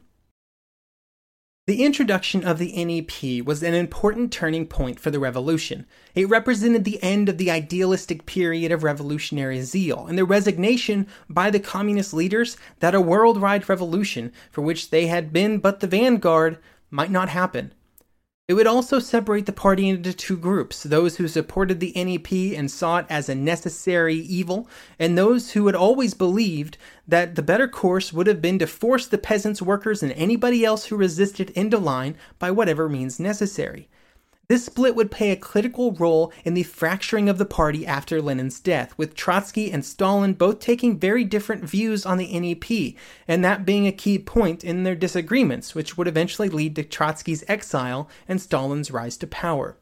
The 1.66 1.82
introduction 1.84 2.44
of 2.44 2.60
the 2.60 2.72
NEP 2.84 3.44
was 3.44 3.60
an 3.60 3.74
important 3.74 4.32
turning 4.32 4.68
point 4.68 5.00
for 5.00 5.10
the 5.10 5.18
revolution. 5.18 5.84
It 6.14 6.28
represented 6.28 6.84
the 6.84 7.02
end 7.02 7.28
of 7.28 7.38
the 7.38 7.50
idealistic 7.50 8.24
period 8.24 8.70
of 8.70 8.84
revolutionary 8.84 9.60
zeal 9.62 10.06
and 10.06 10.16
the 10.16 10.24
resignation 10.24 11.08
by 11.28 11.50
the 11.50 11.58
communist 11.58 12.14
leaders 12.14 12.56
that 12.78 12.94
a 12.94 13.00
worldwide 13.00 13.68
revolution, 13.68 14.32
for 14.52 14.62
which 14.62 14.90
they 14.90 15.08
had 15.08 15.32
been 15.32 15.58
but 15.58 15.80
the 15.80 15.88
vanguard, 15.88 16.58
might 16.88 17.10
not 17.10 17.30
happen. 17.30 17.74
It 18.48 18.54
would 18.54 18.68
also 18.68 19.00
separate 19.00 19.46
the 19.46 19.52
party 19.52 19.88
into 19.88 20.12
two 20.12 20.36
groups 20.36 20.84
those 20.84 21.16
who 21.16 21.26
supported 21.26 21.80
the 21.80 21.92
NEP 21.96 22.56
and 22.56 22.70
saw 22.70 22.98
it 22.98 23.06
as 23.10 23.28
a 23.28 23.34
necessary 23.34 24.14
evil, 24.14 24.68
and 25.00 25.18
those 25.18 25.50
who 25.50 25.66
had 25.66 25.74
always 25.74 26.14
believed 26.14 26.78
that 27.08 27.34
the 27.34 27.42
better 27.42 27.66
course 27.66 28.12
would 28.12 28.28
have 28.28 28.40
been 28.40 28.60
to 28.60 28.68
force 28.68 29.08
the 29.08 29.18
peasants, 29.18 29.60
workers, 29.60 30.00
and 30.00 30.12
anybody 30.12 30.64
else 30.64 30.84
who 30.84 30.96
resisted 30.96 31.50
into 31.50 31.76
line 31.76 32.14
by 32.38 32.52
whatever 32.52 32.88
means 32.88 33.18
necessary. 33.18 33.88
This 34.48 34.64
split 34.64 34.94
would 34.94 35.10
play 35.10 35.32
a 35.32 35.36
critical 35.36 35.92
role 35.92 36.32
in 36.44 36.54
the 36.54 36.62
fracturing 36.62 37.28
of 37.28 37.38
the 37.38 37.44
party 37.44 37.84
after 37.84 38.22
Lenin's 38.22 38.60
death, 38.60 38.96
with 38.96 39.16
Trotsky 39.16 39.72
and 39.72 39.84
Stalin 39.84 40.34
both 40.34 40.60
taking 40.60 41.00
very 41.00 41.24
different 41.24 41.64
views 41.64 42.06
on 42.06 42.16
the 42.16 42.38
NEP, 42.38 42.94
and 43.26 43.44
that 43.44 43.66
being 43.66 43.88
a 43.88 43.92
key 43.92 44.20
point 44.20 44.62
in 44.62 44.84
their 44.84 44.94
disagreements, 44.94 45.74
which 45.74 45.98
would 45.98 46.06
eventually 46.06 46.48
lead 46.48 46.76
to 46.76 46.84
Trotsky's 46.84 47.42
exile 47.48 48.08
and 48.28 48.40
Stalin's 48.40 48.92
rise 48.92 49.16
to 49.16 49.26
power. 49.26 49.76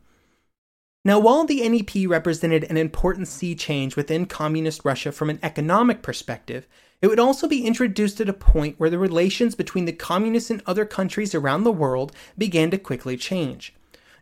Now, 1.05 1.19
while 1.19 1.45
the 1.45 1.69
NEP 1.69 2.09
represented 2.09 2.65
an 2.65 2.79
important 2.79 3.29
sea 3.29 3.55
change 3.55 3.97
within 3.97 4.25
communist 4.25 4.83
Russia 4.83 5.13
from 5.13 5.29
an 5.29 5.41
economic 5.43 6.01
perspective, 6.01 6.67
it 7.03 7.09
would 7.09 7.21
also 7.21 7.47
be 7.47 7.67
introduced 7.67 8.19
at 8.23 8.31
a 8.31 8.33
point 8.33 8.81
where 8.81 8.89
the 8.89 8.99
relations 8.99 9.55
between 9.55 9.85
the 9.85 9.93
communists 9.93 10.49
and 10.49 10.63
other 10.65 10.87
countries 10.87 11.35
around 11.35 11.65
the 11.65 11.73
world 11.73 12.13
began 12.39 12.71
to 12.71 12.79
quickly 12.79 13.19
change. 13.19 13.75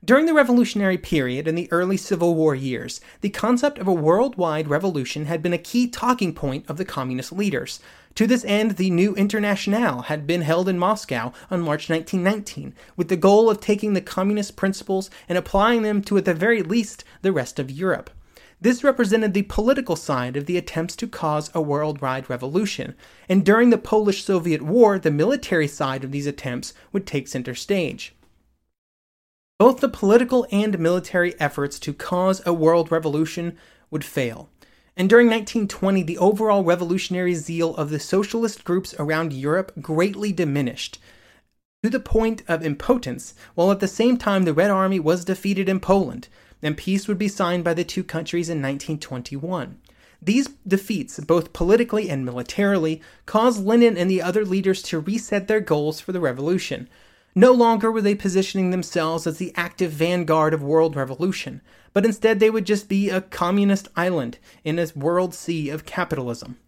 During 0.05 0.27
the 0.27 0.35
revolutionary 0.35 0.99
period 0.99 1.47
and 1.47 1.57
the 1.57 1.71
early 1.71 1.97
Civil 1.97 2.35
War 2.35 2.57
years, 2.57 3.01
the 3.21 3.31
concept 3.31 3.79
of 3.79 3.87
a 3.87 3.93
worldwide 3.93 4.67
revolution 4.67 5.27
had 5.27 5.41
been 5.41 5.53
a 5.53 5.59
key 5.59 5.87
talking 5.87 6.35
point 6.35 6.69
of 6.69 6.77
the 6.77 6.85
communist 6.85 7.31
leaders. 7.31 7.79
To 8.17 8.27
this 8.27 8.45
end, 8.45 8.73
the 8.73 8.91
new 8.91 9.15
Internationale 9.15 10.03
had 10.03 10.27
been 10.27 10.43
held 10.43 10.69
in 10.69 10.77
Moscow 10.77 11.33
on 11.53 11.61
March 11.61 11.89
1919, 11.89 12.75
with 12.97 13.11
the 13.11 13.17
goal 13.17 13.49
of 13.49 13.61
taking 13.61 13.93
the 13.93 14.01
communist 14.01 14.57
principles 14.57 15.09
and 15.29 15.39
applying 15.39 15.83
them 15.83 16.03
to, 16.03 16.19
at 16.19 16.25
the 16.25 16.35
very 16.35 16.65
least, 16.65 17.05
the 17.21 17.31
rest 17.31 17.61
of 17.61 17.71
Europe. 17.71 18.11
This 18.61 18.83
represented 18.83 19.35
the 19.35 19.43
political 19.43 19.95
side 19.95 20.37
of 20.37 20.47
the 20.47 20.57
attempts 20.57 20.97
to 20.97 21.07
cause 21.07 21.49
a 21.55 21.63
worldwide 21.63 22.29
revolution, 22.29 22.97
and 23.29 23.45
during 23.45 23.71
the 23.71 23.79
Polish 23.79 24.25
Soviet 24.25 24.63
War, 24.63 24.99
the 24.99 25.13
military 25.13 25.69
side 25.69 26.03
of 26.03 26.11
these 26.11 26.27
attempts 26.27 26.75
would 26.91 27.07
take 27.07 27.29
center 27.29 27.55
stage. 27.55 28.17
Both 29.63 29.79
the 29.79 29.89
political 29.89 30.45
and 30.51 30.77
military 30.81 31.39
efforts 31.39 31.79
to 31.79 31.95
cause 31.95 32.43
a 32.45 32.53
world 32.53 32.91
revolution 32.91 33.57
would 33.93 34.05
fail. 34.05 34.51
And 34.97 35.09
during 35.09 35.29
1920, 35.29 36.03
the 36.03 36.19
overall 36.19 36.65
revolutionary 36.65 37.35
zeal 37.35 37.77
of 37.77 37.91
the 37.91 38.01
socialist 38.01 38.65
groups 38.65 38.93
around 38.99 39.33
Europe 39.33 39.71
greatly 39.81 40.33
diminished 40.33 40.99
to 41.85 41.91
the 41.91 42.01
point 42.01 42.43
of 42.49 42.67
impotence, 42.67 43.35
while 43.55 43.71
at 43.71 43.79
the 43.79 43.87
same 43.87 44.17
time 44.17 44.43
the 44.43 44.53
Red 44.53 44.73
Army 44.73 44.99
was 44.99 45.25
defeated 45.25 45.69
in 45.69 45.79
Poland, 45.79 46.27
and 46.61 46.77
peace 46.77 47.07
would 47.07 47.19
be 47.19 47.29
signed 47.29 47.63
by 47.63 47.73
the 47.73 47.85
two 47.85 48.03
countries 48.03 48.49
in 48.49 48.59
1921. 48.59 49.79
These 50.21 50.49
defeats, 50.67 51.21
both 51.21 51.53
politically 51.53 52.11
and 52.11 52.25
militarily, 52.25 53.01
caused 53.27 53.65
Lenin 53.65 53.97
and 53.97 54.11
the 54.11 54.23
other 54.23 54.45
leaders 54.45 54.83
to 54.83 54.99
reset 54.99 55.47
their 55.47 55.61
goals 55.61 56.01
for 56.01 56.11
the 56.11 56.19
revolution. 56.19 56.89
No 57.35 57.53
longer 57.53 57.91
were 57.91 58.03
they 58.03 58.15
positioning 58.15 58.71
themselves 58.71 59.27
as 59.27 59.39
the 59.39 59.53
active 59.57 59.91
vanguard 59.91 60.53
of 60.53 60.63
world 60.63 60.95
revolution, 60.95 61.63
but 61.95 62.05
instead 62.05 62.41
they 62.41 62.51
would 62.51 62.67
just 62.67 62.91
be 62.91 63.09
a 63.09 63.23
communist 63.23 63.89
island 63.97 64.39
in 64.65 64.79
a 64.79 64.89
world 64.95 65.35
sea 65.35 65.71
of 65.71 65.87
capitalism. 65.87 66.59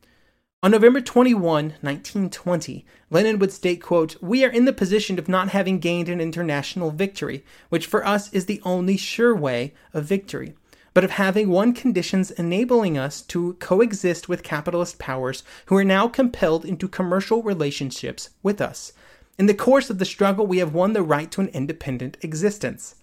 On 0.63 0.71
November 0.71 1.03
21, 1.03 1.43
1920, 1.43 2.87
Lenin 3.11 3.39
would 3.39 3.53
state, 3.53 3.83
quote, 3.83 4.17
We 4.23 4.43
are 4.47 4.51
in 4.51 4.65
the 4.65 4.73
position 4.73 5.19
of 5.19 5.29
not 5.29 5.51
having 5.51 5.79
gained 5.79 6.09
an 6.09 6.23
international 6.23 6.91
victory, 6.91 7.45
which 7.69 7.85
for 7.85 8.07
us 8.07 8.33
is 8.33 8.47
the 8.47 8.63
only 8.65 8.97
sure 8.97 9.37
way 9.37 9.75
of 9.93 10.07
victory, 10.07 10.55
but 10.95 11.05
of 11.05 11.11
having 11.11 11.51
won 11.51 11.75
conditions 11.75 12.31
enabling 12.31 12.97
us 12.97 13.21
to 13.21 13.53
coexist 13.61 14.31
with 14.31 14.43
capitalist 14.43 14.99
powers 14.99 15.43
who 15.67 15.77
are 15.77 15.85
now 15.85 16.09
compelled 16.09 16.65
into 16.65 16.89
commercial 16.89 17.43
relationships 17.43 18.31
with 18.43 18.63
us. 18.63 18.95
In 19.37 19.47
the 19.47 19.55
course 19.55 19.91
of 19.91 19.99
the 19.99 20.05
struggle, 20.05 20.47
we 20.47 20.59
have 20.59 20.75
won 20.75 20.93
the 20.93 21.03
right 21.03 21.31
to 21.33 21.41
an 21.41 21.49
independent 21.49 22.17
existence. 22.23 22.95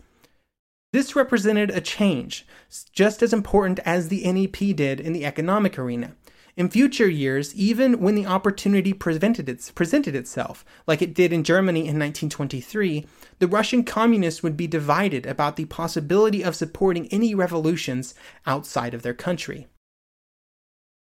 This 0.93 1.15
represented 1.15 1.69
a 1.69 1.81
change, 1.81 2.45
just 2.93 3.21
as 3.21 3.33
important 3.33 3.79
as 3.79 4.07
the 4.07 4.29
NEP 4.31 4.75
did 4.75 4.99
in 4.99 5.13
the 5.13 5.25
economic 5.25 5.77
arena. 5.77 6.15
In 6.57 6.69
future 6.69 7.07
years, 7.07 7.55
even 7.55 7.99
when 7.99 8.15
the 8.15 8.25
opportunity 8.25 8.91
presented, 8.93 9.47
its, 9.47 9.71
presented 9.71 10.15
itself, 10.15 10.65
like 10.85 11.01
it 11.01 11.13
did 11.13 11.31
in 11.31 11.45
Germany 11.45 11.79
in 11.81 11.97
1923, 11.97 13.07
the 13.39 13.47
Russian 13.47 13.83
communists 13.85 14.43
would 14.43 14.57
be 14.57 14.67
divided 14.67 15.25
about 15.25 15.55
the 15.55 15.65
possibility 15.65 16.43
of 16.43 16.55
supporting 16.55 17.07
any 17.07 17.33
revolutions 17.33 18.13
outside 18.45 18.93
of 18.93 19.01
their 19.01 19.13
country. 19.13 19.67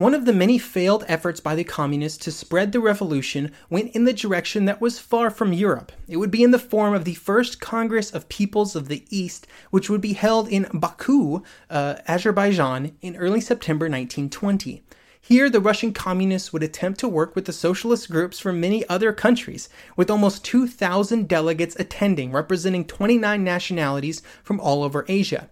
One 0.01 0.15
of 0.15 0.27
the 0.27 0.33
many 0.33 0.59
failed 0.59 1.05
efforts 1.09 1.41
by 1.41 1.57
the 1.57 1.65
communists 1.65 2.25
to 2.25 2.31
spread 2.31 2.71
the 2.71 2.79
revolution 2.79 3.51
went 3.69 3.97
in 3.97 4.05
the 4.05 4.13
direction 4.13 4.65
that 4.67 4.81
was 4.81 5.01
far 5.01 5.29
from 5.29 5.53
Europe. 5.53 5.91
It 6.07 6.19
would 6.19 6.31
be 6.31 6.45
in 6.45 6.53
the 6.53 6.59
form 6.61 6.95
of 6.95 7.05
the 7.05 7.15
First 7.15 7.61
Congress 7.61 8.13
of 8.13 8.29
Peoples 8.29 8.77
of 8.77 8.87
the 8.87 9.05
East, 9.11 9.49
which 9.73 9.91
would 9.91 10.01
be 10.01 10.13
held 10.13 10.49
in 10.49 10.69
Baku, 10.73 11.43
uh, 11.69 11.97
Azerbaijan, 12.07 12.97
in 13.03 13.17
early 13.17 13.41
September 13.41 13.87
1920. 13.87 14.85
Here, 15.21 15.51
the 15.51 15.59
Russian 15.59 15.93
communists 15.93 16.53
would 16.53 16.63
attempt 16.63 17.01
to 17.01 17.09
work 17.09 17.35
with 17.35 17.47
the 17.47 17.53
socialist 17.53 18.09
groups 18.09 18.39
from 18.39 18.61
many 18.61 18.89
other 18.89 19.13
countries, 19.13 19.69
with 19.97 20.13
almost 20.13 20.45
2,000 20.45 21.27
delegates 21.27 21.75
attending, 21.77 22.31
representing 22.31 22.85
29 22.85 23.43
nationalities 23.43 24.23
from 24.45 24.61
all 24.61 24.85
over 24.85 25.05
Asia. 25.09 25.51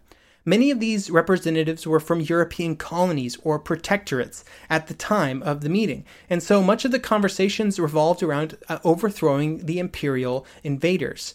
Many 0.48 0.70
of 0.70 0.78
these 0.78 1.10
representatives 1.10 1.88
were 1.88 1.98
from 1.98 2.20
European 2.20 2.76
colonies 2.76 3.36
or 3.42 3.58
protectorates 3.58 4.44
at 4.70 4.86
the 4.86 4.94
time 4.94 5.42
of 5.42 5.62
the 5.62 5.68
meeting, 5.68 6.04
and 6.30 6.40
so 6.40 6.62
much 6.62 6.84
of 6.84 6.92
the 6.92 7.00
conversations 7.00 7.80
revolved 7.80 8.22
around 8.22 8.56
uh, 8.68 8.78
overthrowing 8.84 9.66
the 9.66 9.80
imperial 9.80 10.46
invaders. 10.62 11.34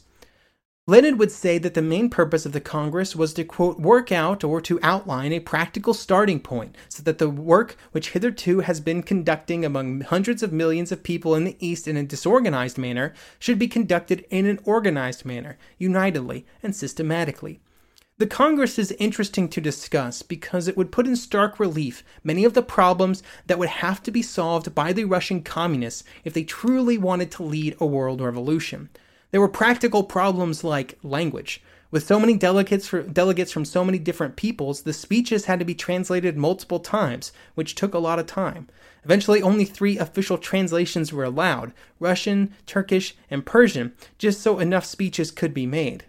Lenin 0.88 1.18
would 1.18 1.32
say 1.32 1.58
that 1.58 1.74
the 1.74 1.82
main 1.82 2.10
purpose 2.10 2.46
of 2.46 2.54
the 2.54 2.62
Congress 2.62 3.14
was 3.14 3.34
to, 3.34 3.44
quote, 3.44 3.82
work 3.82 4.14
out 4.14 4.46
or 4.46 4.62
to 4.62 4.80
outline 4.82 5.34
a 5.34 5.42
practical 5.42 5.94
starting 5.94 6.40
point 6.40 6.78
so 6.88 7.04
that 7.04 7.18
the 7.18 7.30
work 7.30 7.76
which 7.92 8.12
hitherto 8.12 8.62
has 8.62 8.80
been 8.80 9.04
conducting 9.04 9.66
among 9.66 10.00
hundreds 10.02 10.42
of 10.42 10.54
millions 10.54 10.90
of 10.90 11.04
people 11.04 11.36
in 11.36 11.44
the 11.44 11.58
East 11.60 11.86
in 11.86 11.98
a 11.98 12.04
disorganized 12.04 12.78
manner 12.78 13.14
should 13.40 13.60
be 13.60 13.68
conducted 13.68 14.26
in 14.30 14.46
an 14.46 14.60
organized 14.64 15.26
manner, 15.26 15.58
unitedly 15.78 16.46
and 16.64 16.74
systematically. 16.74 17.60
The 18.22 18.28
Congress 18.28 18.78
is 18.78 18.92
interesting 19.00 19.50
to 19.50 19.60
discuss 19.60 20.22
because 20.22 20.68
it 20.68 20.78
would 20.78 20.92
put 20.92 21.08
in 21.08 21.16
stark 21.16 21.60
relief 21.60 22.04
many 22.24 22.44
of 22.44 22.54
the 22.54 22.62
problems 22.62 23.24
that 23.48 23.58
would 23.58 23.70
have 23.70 24.04
to 24.04 24.12
be 24.12 24.22
solved 24.22 24.76
by 24.76 24.94
the 24.94 25.06
Russian 25.06 25.42
communists 25.42 26.04
if 26.24 26.32
they 26.32 26.44
truly 26.44 27.00
wanted 27.00 27.32
to 27.32 27.42
lead 27.42 27.76
a 27.80 27.88
world 27.88 28.22
revolution. 28.22 28.90
There 29.32 29.42
were 29.42 29.48
practical 29.48 30.04
problems 30.04 30.64
like 30.64 31.00
language. 31.02 31.64
With 31.90 32.06
so 32.06 32.20
many 32.20 32.38
delegates, 32.38 32.88
for, 32.88 33.02
delegates 33.02 33.52
from 33.52 33.66
so 33.66 33.84
many 33.84 33.98
different 33.98 34.36
peoples, 34.36 34.84
the 34.84 34.94
speeches 34.94 35.46
had 35.46 35.58
to 35.58 35.66
be 35.66 35.74
translated 35.74 36.38
multiple 36.38 36.80
times, 36.80 37.32
which 37.56 37.74
took 37.74 37.96
a 37.96 37.98
lot 37.98 38.20
of 38.20 38.28
time. 38.28 38.68
Eventually, 39.04 39.42
only 39.42 39.66
three 39.66 39.98
official 39.98 40.38
translations 40.38 41.12
were 41.12 41.24
allowed 41.24 41.74
Russian, 42.00 42.54
Turkish, 42.68 43.16
and 43.32 43.48
Persian, 43.48 43.94
just 44.20 44.42
so 44.42 44.60
enough 44.60 44.86
speeches 44.86 45.32
could 45.32 45.56
be 45.56 45.66
made. 45.66 46.06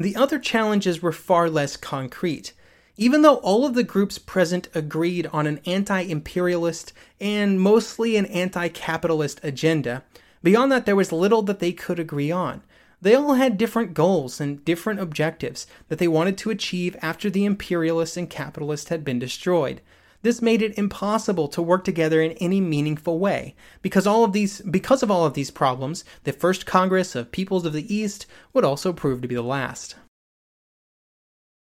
The 0.00 0.14
other 0.14 0.38
challenges 0.38 1.02
were 1.02 1.10
far 1.10 1.50
less 1.50 1.76
concrete. 1.76 2.52
Even 2.96 3.22
though 3.22 3.38
all 3.38 3.66
of 3.66 3.74
the 3.74 3.82
groups 3.82 4.16
present 4.16 4.68
agreed 4.72 5.26
on 5.32 5.44
an 5.48 5.58
anti 5.66 6.02
imperialist 6.02 6.92
and 7.20 7.60
mostly 7.60 8.16
an 8.16 8.26
anti 8.26 8.68
capitalist 8.68 9.40
agenda, 9.42 10.04
beyond 10.40 10.70
that 10.70 10.86
there 10.86 10.94
was 10.94 11.10
little 11.10 11.42
that 11.42 11.58
they 11.58 11.72
could 11.72 11.98
agree 11.98 12.30
on. 12.30 12.62
They 13.02 13.16
all 13.16 13.34
had 13.34 13.58
different 13.58 13.92
goals 13.92 14.40
and 14.40 14.64
different 14.64 15.00
objectives 15.00 15.66
that 15.88 15.98
they 15.98 16.06
wanted 16.06 16.38
to 16.38 16.50
achieve 16.50 16.96
after 17.02 17.28
the 17.28 17.44
imperialists 17.44 18.16
and 18.16 18.30
capitalists 18.30 18.90
had 18.90 19.04
been 19.04 19.18
destroyed. 19.18 19.80
This 20.22 20.42
made 20.42 20.62
it 20.62 20.76
impossible 20.76 21.46
to 21.48 21.62
work 21.62 21.84
together 21.84 22.20
in 22.20 22.32
any 22.32 22.60
meaningful 22.60 23.18
way. 23.18 23.54
Because 23.82 24.06
all 24.06 24.24
of 24.24 24.32
these 24.32 24.60
because 24.62 25.02
of 25.02 25.10
all 25.10 25.24
of 25.24 25.34
these 25.34 25.50
problems, 25.50 26.04
the 26.24 26.32
first 26.32 26.66
Congress 26.66 27.14
of 27.14 27.32
Peoples 27.32 27.64
of 27.64 27.72
the 27.72 27.94
East 27.94 28.26
would 28.52 28.64
also 28.64 28.92
prove 28.92 29.22
to 29.22 29.28
be 29.28 29.36
the 29.36 29.42
last. 29.42 29.94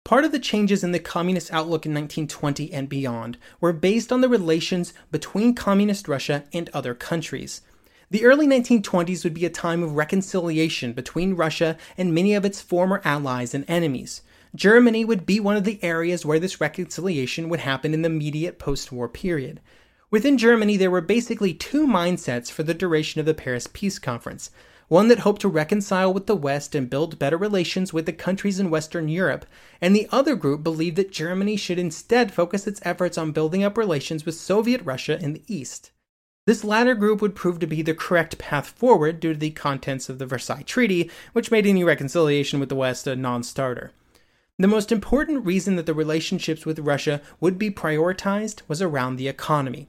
Part 0.05 0.25
of 0.25 0.31
the 0.31 0.39
changes 0.39 0.83
in 0.83 0.91
the 0.91 0.99
communist 0.99 1.51
outlook 1.51 1.85
in 1.85 1.93
1920 1.93 2.73
and 2.73 2.89
beyond 2.89 3.37
were 3.61 3.73
based 3.73 4.11
on 4.11 4.21
the 4.21 4.29
relations 4.29 4.93
between 5.11 5.53
communist 5.53 6.07
Russia 6.07 6.45
and 6.51 6.69
other 6.69 6.95
countries. 6.95 7.61
The 8.09 8.25
early 8.25 8.47
1920s 8.47 9.23
would 9.23 9.35
be 9.35 9.45
a 9.45 9.51
time 9.51 9.83
of 9.83 9.95
reconciliation 9.95 10.93
between 10.93 11.35
Russia 11.35 11.77
and 11.95 12.15
many 12.15 12.33
of 12.33 12.43
its 12.43 12.59
former 12.59 13.01
allies 13.05 13.53
and 13.53 13.65
enemies. 13.67 14.23
Germany 14.55 15.05
would 15.05 15.25
be 15.25 15.39
one 15.39 15.55
of 15.55 15.63
the 15.63 15.83
areas 15.83 16.25
where 16.25 16.39
this 16.39 16.59
reconciliation 16.59 17.49
would 17.49 17.59
happen 17.59 17.93
in 17.93 18.01
the 18.01 18.09
immediate 18.09 18.59
post 18.59 18.91
war 18.91 19.07
period. 19.07 19.59
Within 20.11 20.37
Germany, 20.37 20.75
there 20.75 20.89
were 20.89 21.01
basically 21.01 21.53
two 21.53 21.85
mindsets 21.85 22.51
for 22.51 22.63
the 22.63 22.73
duration 22.73 23.19
of 23.19 23.25
the 23.25 23.33
Paris 23.33 23.67
Peace 23.71 23.99
Conference 23.99 24.49
one 24.89 25.07
that 25.07 25.19
hoped 25.19 25.41
to 25.41 25.47
reconcile 25.47 26.11
with 26.11 26.25
the 26.25 26.35
West 26.35 26.73
and 26.75 26.89
build 26.89 27.19
better 27.19 27.37
relations 27.37 27.93
with 27.93 28.07
the 28.07 28.11
countries 28.11 28.59
in 28.59 28.71
Western 28.71 29.07
Europe, 29.07 29.45
and 29.79 29.95
the 29.95 30.07
other 30.11 30.35
group 30.35 30.63
believed 30.63 30.97
that 30.97 31.11
Germany 31.11 31.55
should 31.55 31.77
instead 31.77 32.33
focus 32.33 32.65
its 32.65 32.81
efforts 32.83 33.17
on 33.17 33.31
building 33.31 33.63
up 33.63 33.77
relations 33.77 34.25
with 34.25 34.33
Soviet 34.33 34.81
Russia 34.83 35.19
in 35.21 35.33
the 35.33 35.43
East. 35.47 35.91
This 36.47 36.63
latter 36.63 36.95
group 36.95 37.21
would 37.21 37.35
prove 37.35 37.59
to 37.59 37.67
be 37.67 37.83
the 37.83 37.93
correct 37.93 38.39
path 38.39 38.69
forward 38.69 39.19
due 39.19 39.33
to 39.33 39.39
the 39.39 39.51
contents 39.51 40.09
of 40.09 40.17
the 40.17 40.25
Versailles 40.25 40.63
Treaty, 40.63 41.11
which 41.33 41.51
made 41.51 41.67
any 41.67 41.83
reconciliation 41.83 42.59
with 42.59 42.69
the 42.69 42.75
West 42.75 43.05
a 43.05 43.15
non 43.15 43.43
starter. 43.43 43.91
The 44.61 44.67
most 44.67 44.91
important 44.91 45.45
reason 45.45 45.77
that 45.77 45.85
the 45.85 45.93
relationships 45.93 46.65
with 46.65 46.79
Russia 46.79 47.21
would 47.39 47.57
be 47.57 47.71
prioritized 47.71 48.59
was 48.67 48.81
around 48.81 49.15
the 49.15 49.29
economy. 49.29 49.87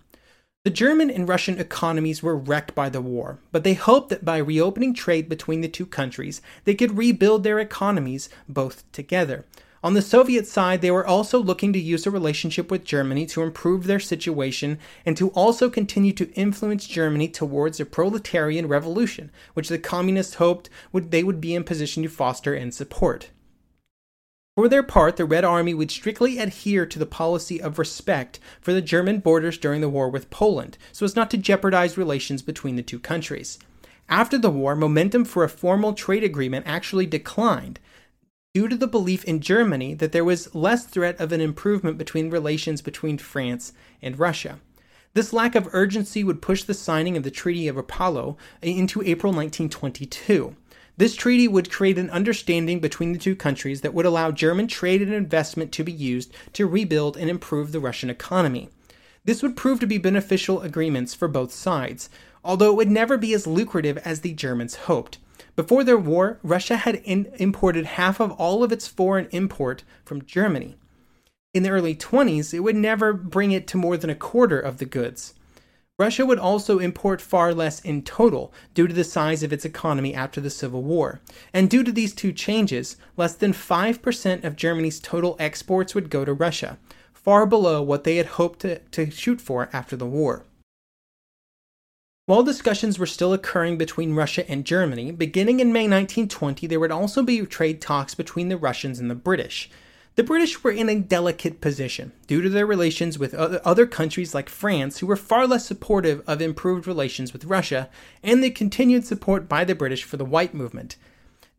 The 0.62 0.70
German 0.70 1.10
and 1.10 1.28
Russian 1.28 1.58
economies 1.58 2.22
were 2.22 2.36
wrecked 2.36 2.72
by 2.72 2.88
the 2.88 3.00
war, 3.00 3.40
but 3.50 3.64
they 3.64 3.74
hoped 3.74 4.10
that 4.10 4.24
by 4.24 4.38
reopening 4.38 4.94
trade 4.94 5.28
between 5.28 5.60
the 5.60 5.66
two 5.66 5.86
countries, 5.86 6.40
they 6.66 6.74
could 6.74 6.96
rebuild 6.96 7.42
their 7.42 7.58
economies 7.58 8.28
both 8.48 8.84
together. 8.92 9.44
On 9.82 9.94
the 9.94 10.02
Soviet 10.02 10.46
side, 10.46 10.82
they 10.82 10.92
were 10.92 11.06
also 11.06 11.40
looking 11.42 11.72
to 11.72 11.80
use 11.80 12.06
a 12.06 12.10
relationship 12.12 12.70
with 12.70 12.84
Germany 12.84 13.26
to 13.26 13.42
improve 13.42 13.88
their 13.88 13.98
situation 13.98 14.78
and 15.04 15.16
to 15.16 15.30
also 15.30 15.68
continue 15.68 16.12
to 16.12 16.30
influence 16.34 16.86
Germany 16.86 17.26
towards 17.26 17.80
a 17.80 17.84
proletarian 17.84 18.68
revolution, 18.68 19.32
which 19.54 19.68
the 19.68 19.78
communists 19.78 20.34
hoped 20.34 20.70
would, 20.92 21.10
they 21.10 21.24
would 21.24 21.40
be 21.40 21.56
in 21.56 21.64
position 21.64 22.04
to 22.04 22.08
foster 22.08 22.54
and 22.54 22.72
support. 22.72 23.30
For 24.56 24.68
their 24.68 24.82
part, 24.82 25.16
the 25.16 25.24
Red 25.24 25.44
Army 25.44 25.74
would 25.74 25.90
strictly 25.90 26.38
adhere 26.38 26.84
to 26.84 26.98
the 26.98 27.06
policy 27.06 27.62
of 27.62 27.78
respect 27.78 28.40
for 28.60 28.72
the 28.72 28.82
German 28.82 29.20
borders 29.20 29.56
during 29.56 29.80
the 29.80 29.88
war 29.88 30.10
with 30.10 30.30
Poland, 30.30 30.76
so 30.92 31.04
as 31.04 31.16
not 31.16 31.30
to 31.30 31.38
jeopardize 31.38 31.96
relations 31.96 32.42
between 32.42 32.76
the 32.76 32.82
two 32.82 32.98
countries. 32.98 33.58
After 34.08 34.36
the 34.36 34.50
war, 34.50 34.74
momentum 34.74 35.24
for 35.24 35.44
a 35.44 35.48
formal 35.48 35.94
trade 35.94 36.24
agreement 36.24 36.66
actually 36.66 37.06
declined, 37.06 37.78
due 38.52 38.66
to 38.66 38.76
the 38.76 38.88
belief 38.88 39.24
in 39.24 39.40
Germany 39.40 39.94
that 39.94 40.10
there 40.10 40.24
was 40.24 40.52
less 40.54 40.84
threat 40.84 41.18
of 41.20 41.30
an 41.30 41.40
improvement 41.40 41.96
between 41.96 42.28
relations 42.28 42.82
between 42.82 43.18
France 43.18 43.72
and 44.02 44.18
Russia. 44.18 44.58
This 45.14 45.32
lack 45.32 45.54
of 45.54 45.68
urgency 45.72 46.24
would 46.24 46.42
push 46.42 46.64
the 46.64 46.74
signing 46.74 47.16
of 47.16 47.22
the 47.22 47.30
Treaty 47.30 47.68
of 47.68 47.76
Rapallo 47.76 48.36
into 48.62 49.02
April 49.02 49.32
1922. 49.32 50.56
This 51.00 51.16
treaty 51.16 51.48
would 51.48 51.72
create 51.72 51.96
an 51.96 52.10
understanding 52.10 52.78
between 52.78 53.14
the 53.14 53.18
two 53.18 53.34
countries 53.34 53.80
that 53.80 53.94
would 53.94 54.04
allow 54.04 54.30
German 54.30 54.66
trade 54.66 55.00
and 55.00 55.14
investment 55.14 55.72
to 55.72 55.82
be 55.82 55.90
used 55.90 56.30
to 56.52 56.66
rebuild 56.66 57.16
and 57.16 57.30
improve 57.30 57.72
the 57.72 57.80
Russian 57.80 58.10
economy. 58.10 58.68
This 59.24 59.42
would 59.42 59.56
prove 59.56 59.80
to 59.80 59.86
be 59.86 59.96
beneficial 59.96 60.60
agreements 60.60 61.14
for 61.14 61.26
both 61.26 61.52
sides, 61.52 62.10
although 62.44 62.72
it 62.72 62.76
would 62.76 62.90
never 62.90 63.16
be 63.16 63.32
as 63.32 63.46
lucrative 63.46 63.96
as 64.04 64.20
the 64.20 64.34
Germans 64.34 64.74
hoped. 64.74 65.16
Before 65.56 65.84
their 65.84 65.96
war, 65.96 66.38
Russia 66.42 66.76
had 66.76 66.96
in- 66.96 67.32
imported 67.38 67.86
half 67.86 68.20
of 68.20 68.32
all 68.32 68.62
of 68.62 68.70
its 68.70 68.86
foreign 68.86 69.28
import 69.30 69.84
from 70.04 70.26
Germany. 70.26 70.76
In 71.54 71.62
the 71.62 71.70
early 71.70 71.94
20s, 71.94 72.52
it 72.52 72.60
would 72.60 72.76
never 72.76 73.14
bring 73.14 73.52
it 73.52 73.66
to 73.68 73.78
more 73.78 73.96
than 73.96 74.10
a 74.10 74.14
quarter 74.14 74.60
of 74.60 74.76
the 74.76 74.84
goods. 74.84 75.32
Russia 76.00 76.24
would 76.24 76.38
also 76.38 76.78
import 76.78 77.20
far 77.20 77.52
less 77.52 77.78
in 77.80 78.00
total 78.00 78.54
due 78.72 78.86
to 78.86 78.94
the 78.94 79.04
size 79.04 79.42
of 79.42 79.52
its 79.52 79.66
economy 79.66 80.14
after 80.14 80.40
the 80.40 80.48
Civil 80.48 80.82
War. 80.82 81.20
And 81.52 81.68
due 81.68 81.84
to 81.84 81.92
these 81.92 82.14
two 82.14 82.32
changes, 82.32 82.96
less 83.18 83.34
than 83.34 83.52
5% 83.52 84.42
of 84.42 84.56
Germany's 84.56 84.98
total 84.98 85.36
exports 85.38 85.94
would 85.94 86.08
go 86.08 86.24
to 86.24 86.32
Russia, 86.32 86.78
far 87.12 87.44
below 87.44 87.82
what 87.82 88.04
they 88.04 88.16
had 88.16 88.40
hoped 88.40 88.60
to, 88.60 88.78
to 88.78 89.10
shoot 89.10 89.42
for 89.42 89.68
after 89.74 89.94
the 89.94 90.06
war. 90.06 90.46
While 92.24 92.44
discussions 92.44 92.98
were 92.98 93.04
still 93.04 93.34
occurring 93.34 93.76
between 93.76 94.14
Russia 94.14 94.50
and 94.50 94.64
Germany, 94.64 95.12
beginning 95.12 95.60
in 95.60 95.70
May 95.70 95.80
1920, 95.80 96.66
there 96.66 96.80
would 96.80 96.90
also 96.90 97.22
be 97.22 97.44
trade 97.44 97.82
talks 97.82 98.14
between 98.14 98.48
the 98.48 98.56
Russians 98.56 99.00
and 99.00 99.10
the 99.10 99.14
British. 99.14 99.68
The 100.20 100.24
British 100.24 100.62
were 100.62 100.70
in 100.70 100.90
a 100.90 101.00
delicate 101.00 101.62
position 101.62 102.12
due 102.26 102.42
to 102.42 102.50
their 102.50 102.66
relations 102.66 103.18
with 103.18 103.32
other 103.32 103.86
countries 103.86 104.34
like 104.34 104.50
France, 104.50 104.98
who 104.98 105.06
were 105.06 105.16
far 105.16 105.46
less 105.46 105.64
supportive 105.64 106.22
of 106.26 106.42
improved 106.42 106.86
relations 106.86 107.32
with 107.32 107.46
Russia, 107.46 107.88
and 108.22 108.44
the 108.44 108.50
continued 108.50 109.06
support 109.06 109.48
by 109.48 109.64
the 109.64 109.74
British 109.74 110.04
for 110.04 110.18
the 110.18 110.24
White 110.26 110.52
Movement. 110.52 110.96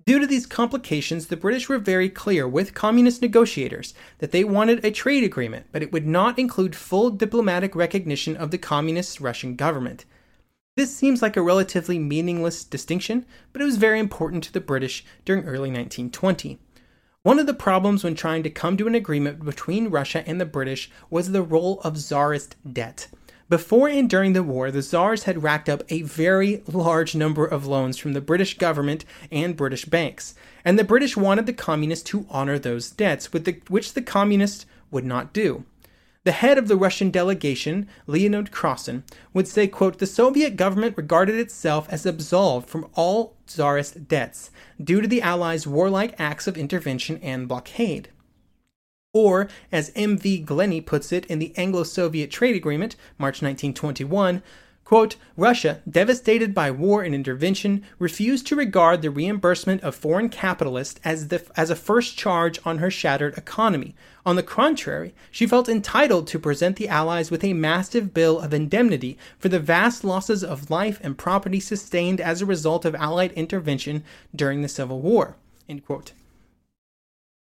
Due 0.06 0.20
to 0.20 0.28
these 0.28 0.46
complications, 0.46 1.26
the 1.26 1.36
British 1.38 1.70
were 1.70 1.80
very 1.80 2.08
clear 2.08 2.48
with 2.48 2.76
communist 2.76 3.24
negotiators 3.24 3.96
that 4.20 4.30
they 4.30 4.44
wanted 4.44 4.86
a 4.86 4.92
trade 4.92 5.24
agreement, 5.24 5.66
but 5.72 5.82
it 5.82 5.92
would 5.92 6.06
not 6.06 6.38
include 6.38 6.76
full 6.76 7.10
diplomatic 7.10 7.76
recognition 7.76 8.38
of 8.38 8.52
the 8.52 8.60
communist 8.60 9.20
Russian 9.20 9.56
government. 9.56 10.06
This 10.78 10.96
seems 10.96 11.24
like 11.24 11.36
a 11.36 11.42
relatively 11.42 11.98
meaningless 11.98 12.64
distinction, 12.64 13.26
but 13.54 13.64
it 13.64 13.66
was 13.66 13.78
very 13.78 14.00
important 14.00 14.44
to 14.44 14.54
the 14.54 14.62
British 14.62 15.04
during 15.26 15.46
early 15.46 15.72
1920. 15.72 16.60
One 17.24 17.38
of 17.38 17.46
the 17.46 17.54
problems 17.54 18.04
when 18.04 18.16
trying 18.16 18.42
to 18.44 18.50
come 18.50 18.78
to 18.78 18.88
an 18.88 18.96
agreement 18.96 19.46
between 19.46 19.90
Russia 19.90 20.24
and 20.26 20.42
the 20.42 20.46
British 20.46 20.90
was 21.12 21.32
the 21.32 21.44
role 21.44 21.80
of 21.84 22.00
czarist 22.00 22.56
debt. 22.74 23.10
Before 23.48 23.88
and 23.88 24.10
during 24.10 24.34
the 24.34 24.42
war, 24.42 24.72
the 24.72 24.82
czars 24.82 25.24
had 25.24 25.44
racked 25.44 25.70
up 25.70 25.84
a 25.90 26.02
very 26.02 26.64
large 26.66 27.14
number 27.14 27.46
of 27.46 27.68
loans 27.68 28.00
from 28.00 28.14
the 28.14 28.22
British 28.22 28.58
government 28.58 29.06
and 29.32 29.56
British 29.56 29.86
banks, 29.86 30.34
and 30.66 30.80
the 30.80 30.84
British 30.84 31.16
wanted 31.16 31.46
the 31.46 31.54
communists 31.54 32.10
to 32.10 32.26
honor 32.28 32.58
those 32.58 32.90
debts, 32.90 33.28
the, 33.28 33.62
which 33.68 33.94
the 33.94 34.02
communists 34.02 34.66
would 34.90 35.06
not 35.06 35.32
do. 35.32 35.64
The 36.24 36.34
head 36.34 36.60
of 36.60 36.68
the 36.68 36.76
Russian 36.76 37.10
delegation, 37.10 37.88
Leonid 38.06 38.52
Krassin, 38.52 39.02
would 39.34 39.48
say, 39.48 39.68
quote, 39.68 39.98
the 39.98 40.06
Soviet 40.06 40.56
government 40.56 40.96
regarded 40.96 41.36
itself 41.36 41.88
as 41.90 42.06
absolved 42.06 42.70
from 42.70 42.88
all 42.94 43.36
czarist 43.48 44.08
debts 44.08 44.52
due 44.82 45.02
to 45.02 45.08
the 45.08 45.22
Allies' 45.22 45.66
warlike 45.66 46.14
acts 46.20 46.46
of 46.46 46.58
intervention 46.58 47.18
and 47.24 47.48
blockade. 47.48 48.10
Or, 49.14 49.50
as 49.72 49.92
M.V. 49.96 50.40
Glenny 50.42 50.80
puts 50.80 51.12
it 51.12 51.26
in 51.26 51.40
the 51.40 51.54
Anglo 51.58 51.84
Soviet 51.84 52.30
Trade 52.30 52.56
Agreement, 52.56 52.96
March 53.18 53.42
1921, 53.42 54.44
Quote, 54.92 55.16
Russia, 55.38 55.80
devastated 55.90 56.54
by 56.54 56.70
war 56.70 57.02
and 57.02 57.16
intervention, 57.16 57.82
refused 57.98 58.46
to 58.48 58.58
regard 58.58 59.02
the 59.02 59.10
reimbursement 59.10 59.82
of 59.84 59.96
foreign 59.96 60.28
capitalists 60.28 61.00
as, 61.06 61.30
the, 61.30 61.42
as 61.56 61.70
a 61.70 61.78
first 61.78 62.18
charge 62.18 62.60
on 62.66 62.80
her 62.80 62.92
shattered 62.92 63.38
economy. 63.38 63.96
On 64.26 64.36
the 64.36 64.44
contrary, 64.44 65.14
she 65.32 65.48
felt 65.48 65.70
entitled 65.70 66.28
to 66.28 66.38
present 66.38 66.76
the 66.76 66.90
Allies 66.90 67.32
with 67.32 67.42
a 67.46 67.54
massive 67.54 68.14
bill 68.14 68.38
of 68.38 68.54
indemnity 68.54 69.18
for 69.40 69.48
the 69.48 69.62
vast 69.62 70.04
losses 70.04 70.44
of 70.44 70.70
life 70.70 71.00
and 71.02 71.18
property 71.18 71.62
sustained 71.62 72.20
as 72.20 72.42
a 72.42 72.46
result 72.46 72.84
of 72.84 72.94
Allied 72.96 73.32
intervention 73.32 74.04
during 74.36 74.62
the 74.62 74.68
Civil 74.68 75.00
War. 75.00 75.38
End 75.70 75.86
quote. 75.86 76.12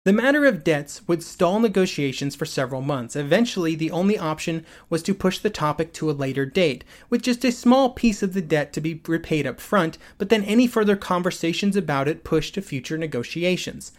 The 0.07 0.15
matter 0.15 0.47
of 0.47 0.65
debts 0.65 1.07
would 1.07 1.23
stall 1.23 1.61
negotiations 1.61 2.35
for 2.35 2.47
several 2.47 2.81
months. 2.81 3.17
Eventually, 3.17 3.75
the 3.75 3.91
only 3.91 4.17
option 4.17 4.65
was 4.89 5.03
to 5.03 5.15
push 5.15 5.39
the 5.39 5.51
topic 5.51 5.93
to 5.95 6.11
a 6.11 6.13
later 6.13 6.47
date, 6.47 6.85
with 7.11 7.21
just 7.21 7.45
a 7.45 7.53
small 7.53 7.91
piece 7.91 8.23
of 8.23 8.33
the 8.33 8.41
debt 8.41 8.73
to 8.73 8.81
be 8.81 9.03
repaid 9.07 9.47
up 9.47 9.61
front, 9.61 9.99
but 10.17 10.31
then 10.31 10.43
any 10.45 10.67
further 10.67 10.97
conversations 10.97 11.77
about 11.77 12.09
it 12.09 12.25
pushed 12.25 12.55
to 12.55 12.63
future 12.63 12.97
negotiations. 12.97 13.93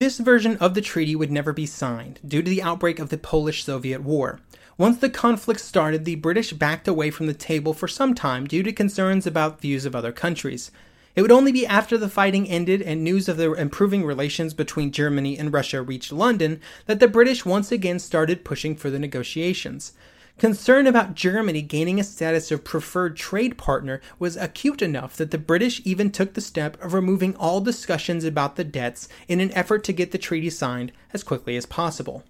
This 0.00 0.18
version 0.18 0.56
of 0.56 0.74
the 0.74 0.80
treaty 0.80 1.14
would 1.14 1.30
never 1.30 1.52
be 1.52 1.64
signed, 1.64 2.18
due 2.26 2.42
to 2.42 2.50
the 2.50 2.62
outbreak 2.62 2.98
of 2.98 3.10
the 3.10 3.18
Polish 3.18 3.62
Soviet 3.62 4.02
War. 4.02 4.40
Once 4.76 4.98
the 4.98 5.08
conflict 5.08 5.60
started, 5.60 6.04
the 6.04 6.16
British 6.16 6.52
backed 6.52 6.88
away 6.88 7.12
from 7.12 7.28
the 7.28 7.34
table 7.34 7.72
for 7.72 7.86
some 7.86 8.16
time 8.16 8.48
due 8.48 8.64
to 8.64 8.72
concerns 8.72 9.28
about 9.28 9.60
views 9.60 9.86
of 9.86 9.94
other 9.94 10.12
countries. 10.12 10.72
It 11.16 11.22
would 11.22 11.32
only 11.32 11.50
be 11.50 11.66
after 11.66 11.96
the 11.96 12.10
fighting 12.10 12.46
ended 12.46 12.82
and 12.82 13.02
news 13.02 13.26
of 13.26 13.38
the 13.38 13.54
improving 13.54 14.04
relations 14.04 14.52
between 14.52 14.92
Germany 14.92 15.38
and 15.38 15.50
Russia 15.50 15.80
reached 15.80 16.12
London 16.12 16.60
that 16.84 17.00
the 17.00 17.08
British 17.08 17.46
once 17.46 17.72
again 17.72 17.98
started 17.98 18.44
pushing 18.44 18.76
for 18.76 18.90
the 18.90 18.98
negotiations. 18.98 19.94
Concern 20.36 20.86
about 20.86 21.14
Germany 21.14 21.62
gaining 21.62 21.98
a 21.98 22.04
status 22.04 22.50
of 22.50 22.64
preferred 22.64 23.16
trade 23.16 23.56
partner 23.56 24.02
was 24.18 24.36
acute 24.36 24.82
enough 24.82 25.16
that 25.16 25.30
the 25.30 25.38
British 25.38 25.80
even 25.86 26.10
took 26.10 26.34
the 26.34 26.42
step 26.42 26.76
of 26.84 26.92
removing 26.92 27.34
all 27.36 27.62
discussions 27.62 28.22
about 28.22 28.56
the 28.56 28.64
debts 28.64 29.08
in 29.26 29.40
an 29.40 29.50
effort 29.52 29.84
to 29.84 29.94
get 29.94 30.10
the 30.10 30.18
treaty 30.18 30.50
signed 30.50 30.92
as 31.14 31.24
quickly 31.24 31.56
as 31.56 31.64
possible. 31.64 32.24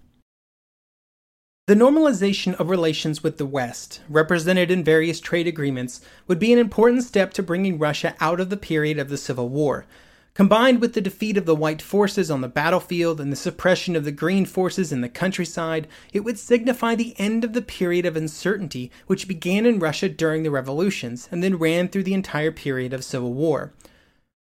The 1.67 1.75
normalization 1.75 2.55
of 2.55 2.69
relations 2.69 3.23
with 3.23 3.37
the 3.37 3.45
West, 3.45 3.99
represented 4.07 4.71
in 4.71 4.85
various 4.85 5.19
trade 5.19 5.47
agreements, 5.47 5.99
would 6.25 6.39
be 6.39 6.53
an 6.53 6.59
important 6.59 7.03
step 7.03 7.33
to 7.33 7.43
bringing 7.43 7.77
Russia 7.77 8.15
out 8.21 8.39
of 8.39 8.49
the 8.49 8.55
period 8.55 8.97
of 8.97 9.09
the 9.09 9.17
Civil 9.17 9.49
War. 9.49 9.85
Combined 10.33 10.79
with 10.79 10.93
the 10.93 11.01
defeat 11.01 11.35
of 11.35 11.45
the 11.45 11.57
white 11.57 11.81
forces 11.81 12.31
on 12.31 12.39
the 12.39 12.47
battlefield 12.47 13.19
and 13.19 13.33
the 13.33 13.35
suppression 13.35 13.97
of 13.97 14.05
the 14.05 14.13
green 14.13 14.45
forces 14.45 14.93
in 14.93 15.01
the 15.01 15.09
countryside, 15.09 15.89
it 16.13 16.21
would 16.21 16.39
signify 16.39 16.95
the 16.95 17.13
end 17.19 17.43
of 17.43 17.51
the 17.51 17.61
period 17.61 18.05
of 18.05 18.15
uncertainty 18.15 18.89
which 19.07 19.27
began 19.27 19.65
in 19.65 19.77
Russia 19.77 20.07
during 20.07 20.43
the 20.43 20.51
revolutions 20.51 21.27
and 21.33 21.43
then 21.43 21.57
ran 21.59 21.89
through 21.89 22.03
the 22.03 22.13
entire 22.13 22.53
period 22.53 22.93
of 22.93 23.03
civil 23.03 23.33
war. 23.33 23.73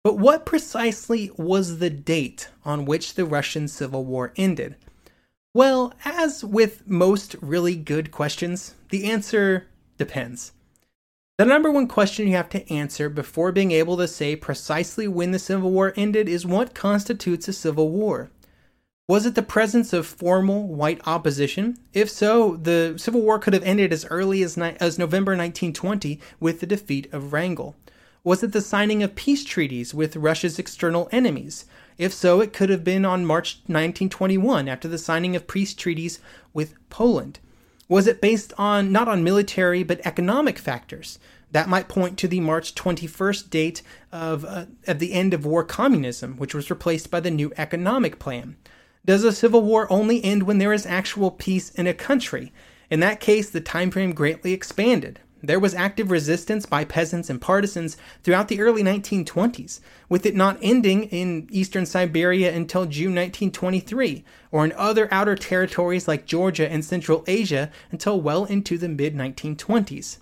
But 0.05 0.17
what 0.17 0.47
precisely 0.47 1.33
was 1.37 1.79
the 1.79 1.91
date 1.91 2.51
on 2.65 2.85
which 2.85 3.15
the 3.15 3.25
Russian 3.25 3.67
Civil 3.67 4.05
War 4.05 4.33
ended? 4.37 4.77
Well, 5.57 5.95
as 6.05 6.45
with 6.45 6.87
most 6.87 7.35
really 7.41 7.77
good 7.77 8.11
questions, 8.11 8.75
the 8.91 9.11
answer 9.11 9.67
depends. 9.97 10.53
The 11.39 11.47
number 11.47 11.71
one 11.71 11.89
question 11.89 12.29
you 12.29 12.37
have 12.37 12.51
to 12.51 12.71
answer 12.71 13.09
before 13.09 13.53
being 13.53 13.71
able 13.71 13.97
to 13.97 14.07
say 14.07 14.37
precisely 14.37 15.09
when 15.09 15.31
the 15.31 15.39
Civil 15.39 15.71
War 15.71 15.95
ended 15.97 16.29
is 16.29 16.45
what 16.45 16.75
constitutes 16.75 17.49
a 17.49 17.55
civil 17.55 17.89
war? 17.89 18.31
Was 19.09 19.25
it 19.25 19.35
the 19.35 19.43
presence 19.43 19.95
of 19.95 20.07
formal 20.07 20.69
white 20.69 21.01
opposition? 21.07 21.79
If 21.95 22.11
so, 22.11 22.59
the 22.59 22.97
Civil 22.99 23.23
War 23.23 23.39
could 23.39 23.55
have 23.55 23.63
ended 23.63 23.95
as 23.95 24.05
early 24.11 24.43
as, 24.43 24.59
ni- 24.59 24.77
as 24.79 24.99
November 24.99 25.33
1920 25.33 26.21
with 26.39 26.61
the 26.61 26.67
defeat 26.67 27.11
of 27.15 27.33
Wrangel. 27.33 27.75
Was 28.23 28.43
it 28.43 28.53
the 28.53 28.61
signing 28.61 29.03
of 29.03 29.15
peace 29.15 29.43
treaties 29.43 29.95
with 29.95 30.17
Russia's 30.17 30.59
external 30.59 31.09
enemies? 31.13 31.65
If 31.99 32.13
so, 32.13 32.41
it 32.41 32.53
could 32.53 32.69
have 32.69 32.85
been 32.85 33.05
on 33.05 33.25
March 33.25 33.57
1921 33.67 34.69
after 34.69 34.89
the 34.89 34.99
signing 34.99 35.35
of 35.35 35.47
peace 35.47 35.73
treaties 35.75 36.21
with 36.53 36.75
Poland. 36.91 37.39
Was 37.89 38.07
it 38.07 38.21
based 38.21 38.53
on 38.59 38.93
not 38.93 39.09
on 39.09 39.25
military 39.25 39.83
but 39.83 40.05
economic 40.05 40.59
factors? 40.59 41.19
That 41.53 41.69
might 41.69 41.89
point 41.89 42.19
to 42.19 42.29
the 42.29 42.41
March 42.41 42.75
21st 42.75 43.49
date 43.51 43.83
of, 44.13 44.45
uh, 44.45 44.67
of 44.87 44.99
the 44.99 45.13
end 45.13 45.33
of 45.33 45.47
war 45.47 45.65
communism, 45.65 46.37
which 46.37 46.55
was 46.55 46.71
replaced 46.71 47.11
by 47.11 47.21
the 47.21 47.31
new 47.31 47.53
economic 47.57 48.19
plan. 48.19 48.57
Does 49.05 49.23
a 49.23 49.33
civil 49.33 49.63
war 49.63 49.87
only 49.91 50.23
end 50.23 50.43
when 50.43 50.59
there 50.59 50.73
is 50.73 50.85
actual 50.85 51.31
peace 51.31 51.71
in 51.71 51.87
a 51.87 51.95
country? 51.95 52.53
In 52.91 53.01
that 53.01 53.21
case, 53.21 53.49
the 53.49 53.61
time 53.61 53.91
frame 53.91 54.13
greatly 54.13 54.53
expanded. 54.53 55.21
There 55.43 55.61
was 55.61 55.75
active 55.75 56.11
resistance 56.11 56.65
by 56.65 56.85
peasants 56.85 57.29
and 57.29 57.41
partisans 57.41 57.97
throughout 58.23 58.49
the 58.49 58.61
early 58.61 58.83
1920s, 58.83 59.81
with 60.09 60.25
it 60.25 60.35
not 60.35 60.59
ending 60.63 61.05
in 61.05 61.47
eastern 61.51 61.85
Siberia 61.85 62.55
until 62.55 62.87
June 62.87 63.15
1923, 63.15 64.25
or 64.51 64.65
in 64.65 64.73
other 64.73 65.09
outer 65.13 65.37
territories 65.37 66.09
like 66.09 66.27
Georgia 66.27 66.71
and 66.71 66.85
Central 66.85 67.23
Asia 67.27 67.71
until 67.91 68.21
well 68.21 68.45
into 68.47 68.79
the 68.79 68.89
mid 68.89 69.15
1920s. 69.15 70.19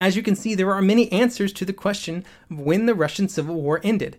As 0.00 0.14
you 0.14 0.22
can 0.22 0.36
see, 0.36 0.54
there 0.54 0.72
are 0.72 0.82
many 0.82 1.10
answers 1.10 1.52
to 1.54 1.64
the 1.64 1.72
question 1.72 2.24
of 2.50 2.60
when 2.60 2.86
the 2.86 2.94
Russian 2.94 3.28
Civil 3.28 3.60
War 3.60 3.80
ended. 3.82 4.18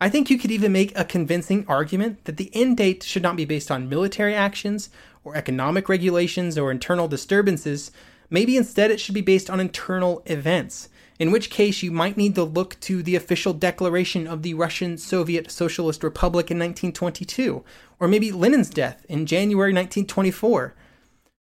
I 0.00 0.08
think 0.08 0.30
you 0.30 0.38
could 0.38 0.50
even 0.50 0.72
make 0.72 0.98
a 0.98 1.04
convincing 1.04 1.64
argument 1.68 2.24
that 2.24 2.36
the 2.36 2.50
end 2.52 2.76
date 2.76 3.04
should 3.04 3.22
not 3.22 3.36
be 3.36 3.44
based 3.44 3.70
on 3.70 3.88
military 3.88 4.34
actions 4.34 4.90
or 5.22 5.36
economic 5.36 5.88
regulations 5.88 6.58
or 6.58 6.72
internal 6.72 7.06
disturbances. 7.06 7.92
Maybe 8.32 8.56
instead 8.56 8.90
it 8.90 8.98
should 8.98 9.14
be 9.14 9.20
based 9.20 9.50
on 9.50 9.60
internal 9.60 10.22
events, 10.24 10.88
in 11.18 11.30
which 11.30 11.50
case 11.50 11.82
you 11.82 11.92
might 11.92 12.16
need 12.16 12.34
to 12.36 12.44
look 12.44 12.80
to 12.80 13.02
the 13.02 13.14
official 13.14 13.52
declaration 13.52 14.26
of 14.26 14.40
the 14.40 14.54
Russian 14.54 14.96
Soviet 14.96 15.50
Socialist 15.50 16.02
Republic 16.02 16.50
in 16.50 16.56
1922, 16.56 17.62
or 18.00 18.08
maybe 18.08 18.32
Lenin's 18.32 18.70
death 18.70 19.04
in 19.06 19.26
January 19.26 19.70
1924. 19.74 20.74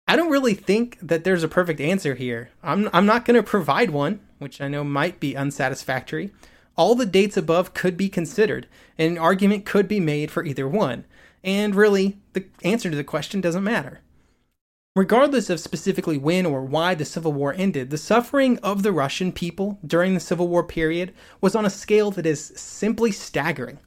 I 0.07 0.17
don't 0.17 0.31
really 0.31 0.53
think 0.53 0.99
that 1.01 1.25
there's 1.25 1.43
a 1.43 1.49
perfect 1.49 1.81
answer 1.81 2.15
here. 2.15 2.51
I'm, 2.63 2.91
I'm 2.93 3.07
not 3.07 3.25
going 3.25 3.37
to 3.37 3.43
provide 3.43 3.89
one, 3.89 4.21
which 4.39 4.61
I 4.61 4.69
know 4.69 4.85
might 4.85 5.19
be 5.19 5.35
unsatisfactory. 5.35 6.31
All 6.77 6.95
the 6.95 7.07
dates 7.07 7.39
above 7.39 7.73
could 7.73 7.97
be 7.97 8.11
considered, 8.11 8.69
and 8.99 9.13
an 9.13 9.19
argument 9.19 9.65
could 9.65 9.89
be 9.89 9.99
made 9.99 10.31
for 10.31 10.45
either 10.45 10.69
one. 10.69 11.07
And 11.43 11.75
really, 11.75 12.19
the 12.35 12.45
answer 12.63 12.91
to 12.91 12.97
the 12.97 13.03
question 13.03 13.41
doesn't 13.41 13.65
matter. 13.65 14.03
Regardless 14.97 15.51
of 15.51 15.61
specifically 15.61 16.17
when 16.17 16.47
or 16.47 16.65
why 16.65 16.95
the 16.95 17.05
Civil 17.05 17.35
War 17.35 17.55
ended, 17.59 17.91
the 17.91 17.99
suffering 17.99 18.59
of 18.61 18.83
the 18.83 18.93
Russian 18.93 19.31
people 19.31 19.79
during 19.87 20.15
the 20.15 20.21
Civil 20.21 20.49
War 20.49 20.65
period 20.65 21.13
was 21.43 21.55
on 21.55 21.67
a 21.67 21.71
scale 21.71 22.11
that 22.13 22.25
is 22.25 22.55
simply 22.57 23.13
staggering. 23.13 23.79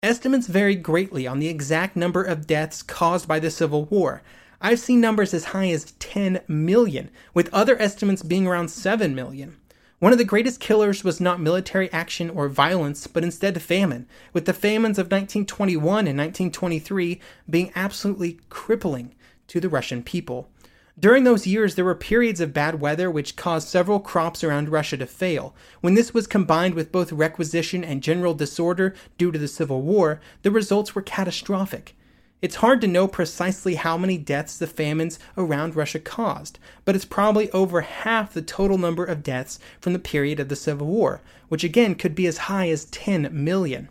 Estimates 0.00 0.46
vary 0.46 0.76
greatly 0.76 1.26
on 1.26 1.40
the 1.40 1.48
exact 1.48 1.96
number 1.96 2.22
of 2.22 2.46
deaths 2.46 2.84
caused 2.84 3.26
by 3.26 3.40
the 3.40 3.50
Civil 3.50 3.86
War. 3.86 4.22
I've 4.60 4.78
seen 4.78 5.00
numbers 5.00 5.34
as 5.34 5.46
high 5.46 5.70
as 5.70 5.90
10 5.98 6.42
million, 6.46 7.10
with 7.34 7.52
other 7.52 7.76
estimates 7.82 8.22
being 8.22 8.46
around 8.46 8.68
7 8.68 9.12
million. 9.12 9.56
One 9.98 10.12
of 10.12 10.18
the 10.18 10.24
greatest 10.24 10.60
killers 10.60 11.02
was 11.02 11.20
not 11.20 11.40
military 11.40 11.92
action 11.92 12.30
or 12.30 12.48
violence, 12.48 13.08
but 13.08 13.24
instead 13.24 13.60
famine, 13.60 14.06
with 14.32 14.44
the 14.44 14.52
famines 14.52 15.00
of 15.00 15.06
1921 15.06 16.06
and 16.06 16.16
1923 16.16 17.20
being 17.50 17.72
absolutely 17.74 18.38
crippling 18.50 19.16
to 19.48 19.60
the 19.60 19.68
Russian 19.68 20.02
people. 20.02 20.48
During 20.98 21.24
those 21.24 21.46
years, 21.46 21.74
there 21.74 21.84
were 21.84 21.96
periods 21.96 22.40
of 22.40 22.52
bad 22.52 22.80
weather 22.80 23.10
which 23.10 23.34
caused 23.34 23.66
several 23.66 23.98
crops 23.98 24.44
around 24.44 24.68
Russia 24.68 24.96
to 24.98 25.06
fail. 25.06 25.52
When 25.80 25.94
this 25.94 26.14
was 26.14 26.28
combined 26.28 26.74
with 26.74 26.92
both 26.92 27.10
requisition 27.10 27.82
and 27.82 28.02
general 28.02 28.32
disorder 28.32 28.94
due 29.18 29.32
to 29.32 29.38
the 29.38 29.48
Civil 29.48 29.82
War, 29.82 30.20
the 30.42 30.52
results 30.52 30.94
were 30.94 31.02
catastrophic. 31.02 31.96
It's 32.44 32.56
hard 32.56 32.80
to 32.82 32.86
know 32.86 33.08
precisely 33.08 33.74
how 33.74 33.96
many 33.96 34.18
deaths 34.18 34.58
the 34.58 34.66
famines 34.66 35.18
around 35.36 35.74
Russia 35.74 35.98
caused, 35.98 36.58
but 36.84 36.94
it's 36.94 37.06
probably 37.06 37.50
over 37.52 37.80
half 37.80 38.32
the 38.32 38.42
total 38.42 38.78
number 38.78 39.04
of 39.04 39.22
deaths 39.22 39.58
from 39.80 39.94
the 39.94 39.98
period 39.98 40.38
of 40.38 40.48
the 40.48 40.54
Civil 40.54 40.86
War, 40.86 41.22
which 41.48 41.64
again 41.64 41.94
could 41.94 42.14
be 42.14 42.26
as 42.26 42.38
high 42.38 42.68
as 42.68 42.84
10 42.84 43.30
million. 43.32 43.88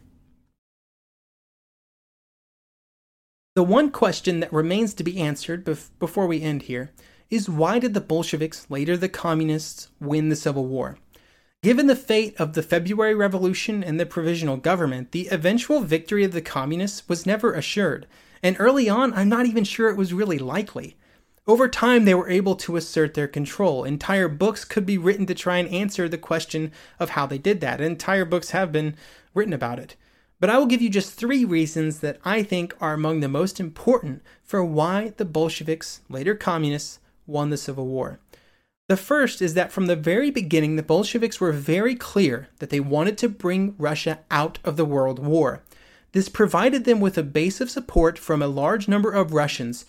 The 3.55 3.63
one 3.63 3.91
question 3.91 4.39
that 4.39 4.51
remains 4.51 4.95
to 4.95 5.03
be 5.03 5.19
answered 5.19 5.63
bef- 5.63 5.89
before 5.99 6.25
we 6.25 6.41
end 6.41 6.63
here 6.63 6.89
is 7.29 7.47
why 7.47 7.77
did 7.77 7.93
the 7.93 8.01
Bolsheviks, 8.01 8.65
later 8.67 8.97
the 8.97 9.07
Communists, 9.07 9.89
win 9.99 10.29
the 10.29 10.35
Civil 10.35 10.65
War? 10.65 10.97
Given 11.61 11.85
the 11.85 11.95
fate 11.95 12.35
of 12.39 12.53
the 12.53 12.63
February 12.63 13.13
Revolution 13.13 13.83
and 13.83 13.99
the 13.99 14.07
Provisional 14.07 14.57
Government, 14.57 15.11
the 15.11 15.27
eventual 15.29 15.81
victory 15.81 16.23
of 16.23 16.31
the 16.31 16.41
Communists 16.41 17.07
was 17.07 17.27
never 17.27 17.53
assured, 17.53 18.07
and 18.41 18.55
early 18.57 18.89
on, 18.89 19.13
I'm 19.13 19.29
not 19.29 19.45
even 19.45 19.65
sure 19.65 19.87
it 19.87 19.97
was 19.97 20.15
really 20.15 20.39
likely. 20.39 20.97
Over 21.45 21.67
time, 21.67 22.05
they 22.05 22.15
were 22.15 22.31
able 22.31 22.55
to 22.55 22.75
assert 22.75 23.13
their 23.13 23.27
control. 23.27 23.83
Entire 23.83 24.29
books 24.29 24.65
could 24.65 24.87
be 24.87 24.97
written 24.97 25.27
to 25.27 25.35
try 25.35 25.57
and 25.57 25.69
answer 25.69 26.09
the 26.09 26.17
question 26.17 26.71
of 26.99 27.11
how 27.11 27.27
they 27.27 27.37
did 27.37 27.61
that. 27.61 27.81
Entire 27.81 28.25
books 28.25 28.49
have 28.49 28.71
been 28.71 28.95
written 29.35 29.53
about 29.53 29.77
it. 29.77 29.95
But 30.43 30.49
I 30.49 30.57
will 30.57 30.65
give 30.65 30.81
you 30.81 30.89
just 30.89 31.13
three 31.13 31.45
reasons 31.45 32.01
that 32.01 32.19
I 32.25 32.43
think 32.43 32.75
are 32.81 32.93
among 32.93 33.21
the 33.21 33.29
most 33.29 33.61
important 33.61 34.21
for 34.43 34.61
why 34.61 35.13
the 35.15 35.23
Bolsheviks, 35.23 36.01
later 36.09 36.35
communists, 36.35 36.99
won 37.25 37.49
the 37.49 37.55
Civil 37.55 37.87
War. 37.87 38.19
The 38.89 38.97
first 38.97 39.41
is 39.41 39.53
that 39.53 39.71
from 39.71 39.85
the 39.85 39.95
very 39.95 40.31
beginning, 40.31 40.75
the 40.75 40.83
Bolsheviks 40.83 41.39
were 41.39 41.53
very 41.53 41.95
clear 41.95 42.49
that 42.59 42.71
they 42.71 42.81
wanted 42.81 43.17
to 43.19 43.29
bring 43.29 43.73
Russia 43.77 44.19
out 44.29 44.59
of 44.65 44.75
the 44.75 44.83
World 44.83 45.17
War. 45.17 45.63
This 46.11 46.27
provided 46.27 46.83
them 46.83 46.99
with 46.99 47.17
a 47.17 47.23
base 47.23 47.61
of 47.61 47.71
support 47.71 48.19
from 48.19 48.41
a 48.41 48.47
large 48.47 48.89
number 48.89 49.13
of 49.13 49.31
Russians 49.31 49.85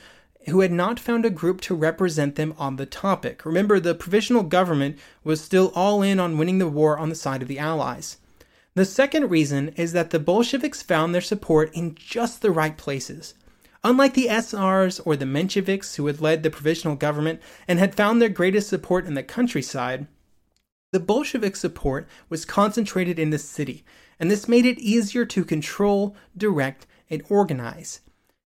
who 0.47 0.61
had 0.61 0.71
not 0.71 1.01
found 1.01 1.27
a 1.27 1.31
group 1.31 1.63
to 1.63 1.75
represent 1.75 2.37
them 2.37 2.55
on 2.59 2.77
the 2.77 2.87
topic. 2.87 3.45
Remember, 3.45 3.81
the 3.81 3.93
provisional 3.93 4.45
government 4.45 5.01
was 5.25 5.41
still 5.41 5.73
all 5.75 6.01
in 6.01 6.21
on 6.21 6.39
winning 6.39 6.59
the 6.59 6.69
war 6.69 6.97
on 6.97 7.09
the 7.09 7.17
side 7.17 7.43
of 7.43 7.49
the 7.49 7.59
Allies. 7.59 8.19
The 8.77 8.85
second 8.85 9.31
reason 9.31 9.69
is 9.77 9.93
that 9.93 10.11
the 10.11 10.19
Bolsheviks 10.19 10.83
found 10.83 11.15
their 11.15 11.21
support 11.21 11.73
in 11.75 11.95
just 11.95 12.43
the 12.43 12.51
right 12.51 12.77
places. 12.77 13.35
Unlike 13.85 14.15
the 14.15 14.27
SRs 14.27 15.01
or 15.05 15.15
the 15.15 15.25
Mensheviks, 15.25 15.95
who 15.95 16.07
had 16.09 16.21
led 16.21 16.43
the 16.43 16.51
provisional 16.51 16.97
government 16.97 17.41
and 17.69 17.79
had 17.79 17.95
found 17.95 18.21
their 18.21 18.29
greatest 18.29 18.69
support 18.69 19.07
in 19.07 19.15
the 19.15 19.23
countryside, 19.23 20.09
the 20.93 20.99
Bolshevik 20.99 21.55
support 21.55 22.09
was 22.29 22.45
concentrated 22.45 23.17
in 23.17 23.31
the 23.31 23.39
city, 23.39 23.85
and 24.19 24.29
this 24.29 24.49
made 24.49 24.67
it 24.67 24.81
easier 24.81 25.25
to 25.25 25.45
control, 25.45 26.17
direct, 26.37 26.85
and 27.09 27.23
organize. 27.29 28.01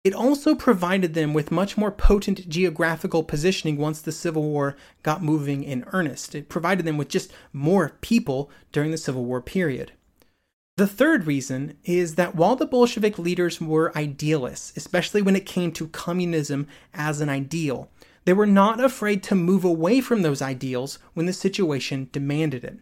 It 0.06 0.14
also 0.14 0.56
provided 0.56 1.16
them 1.16 1.34
with 1.34 1.52
much 1.52 1.78
more 1.78 1.92
potent 1.92 2.48
geographical 2.48 3.24
positioning 3.24 3.76
once 3.76 4.00
the 4.00 4.14
Civil 4.14 4.44
War 4.44 4.78
got 5.02 5.22
moving 5.22 5.66
in 5.66 5.84
earnest. 5.92 6.34
It 6.34 6.48
provided 6.48 6.86
them 6.86 6.98
with 6.98 7.10
just 7.10 7.34
more 7.52 7.98
people 8.00 8.50
during 8.72 8.92
the 8.92 8.98
Civil 8.98 9.26
War 9.26 9.42
period. 9.42 9.92
The 10.76 10.88
third 10.88 11.28
reason 11.28 11.78
is 11.84 12.16
that 12.16 12.34
while 12.34 12.56
the 12.56 12.66
Bolshevik 12.66 13.20
leaders 13.20 13.62
were 13.62 13.96
idealists, 13.96 14.74
especially 14.76 15.22
when 15.22 15.36
it 15.36 15.46
came 15.46 15.72
to 15.74 15.88
communism 15.88 16.66
as 16.96 17.22
an 17.22 17.30
ideal, 17.30 17.92
they 18.26 18.34
were 18.34 18.48
not 18.48 18.84
afraid 18.84 19.22
to 19.24 19.36
move 19.36 19.64
away 19.64 20.02
from 20.02 20.24
those 20.24 20.42
ideals 20.42 20.98
when 21.14 21.28
the 21.28 21.34
situation 21.34 22.10
demanded 22.12 22.64
it. 22.64 22.80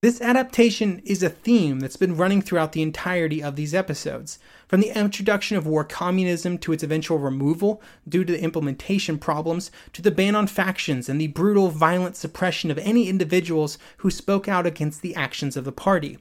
This 0.00 0.20
adaptation 0.20 1.02
is 1.04 1.24
a 1.24 1.28
theme 1.28 1.80
that's 1.80 1.96
been 1.96 2.16
running 2.16 2.40
throughout 2.40 2.70
the 2.70 2.82
entirety 2.82 3.42
of 3.42 3.56
these 3.56 3.74
episodes, 3.74 4.38
from 4.68 4.80
the 4.80 4.96
introduction 4.96 5.56
of 5.56 5.66
war 5.66 5.82
communism 5.82 6.56
to 6.58 6.72
its 6.72 6.84
eventual 6.84 7.18
removal 7.18 7.82
due 8.08 8.24
to 8.26 8.40
implementation 8.40 9.18
problems, 9.18 9.72
to 9.92 10.02
the 10.02 10.12
ban 10.12 10.36
on 10.36 10.46
factions 10.46 11.08
and 11.08 11.20
the 11.20 11.26
brutal, 11.26 11.68
violent 11.68 12.14
suppression 12.14 12.70
of 12.70 12.78
any 12.78 13.08
individuals 13.08 13.76
who 13.96 14.10
spoke 14.10 14.46
out 14.46 14.66
against 14.66 15.02
the 15.02 15.16
actions 15.16 15.56
of 15.56 15.64
the 15.64 15.72
party. 15.72 16.18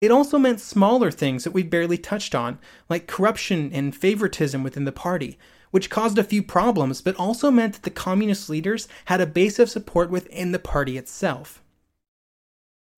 It 0.00 0.10
also 0.10 0.38
meant 0.38 0.60
smaller 0.60 1.10
things 1.10 1.44
that 1.44 1.52
we've 1.52 1.70
barely 1.70 1.96
touched 1.96 2.34
on, 2.34 2.58
like 2.88 3.06
corruption 3.06 3.70
and 3.72 3.96
favoritism 3.96 4.62
within 4.62 4.84
the 4.84 4.92
party, 4.92 5.38
which 5.70 5.88
caused 5.88 6.18
a 6.18 6.24
few 6.24 6.42
problems, 6.42 7.00
but 7.00 7.16
also 7.16 7.50
meant 7.50 7.74
that 7.74 7.82
the 7.82 7.90
communist 7.90 8.50
leaders 8.50 8.88
had 9.06 9.20
a 9.20 9.26
base 9.26 9.58
of 9.58 9.70
support 9.70 10.10
within 10.10 10.52
the 10.52 10.58
party 10.58 10.98
itself. 10.98 11.62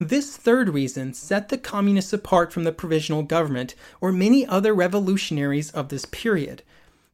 This 0.01 0.37
third 0.37 0.69
reason 0.69 1.13
set 1.13 1.49
the 1.49 1.57
communists 1.57 2.13
apart 2.13 2.53
from 2.53 2.63
the 2.63 2.71
provisional 2.71 3.23
government 3.23 3.75
or 3.99 4.11
many 4.11 4.45
other 4.45 4.73
revolutionaries 4.73 5.71
of 5.71 5.89
this 5.89 6.05
period. 6.05 6.63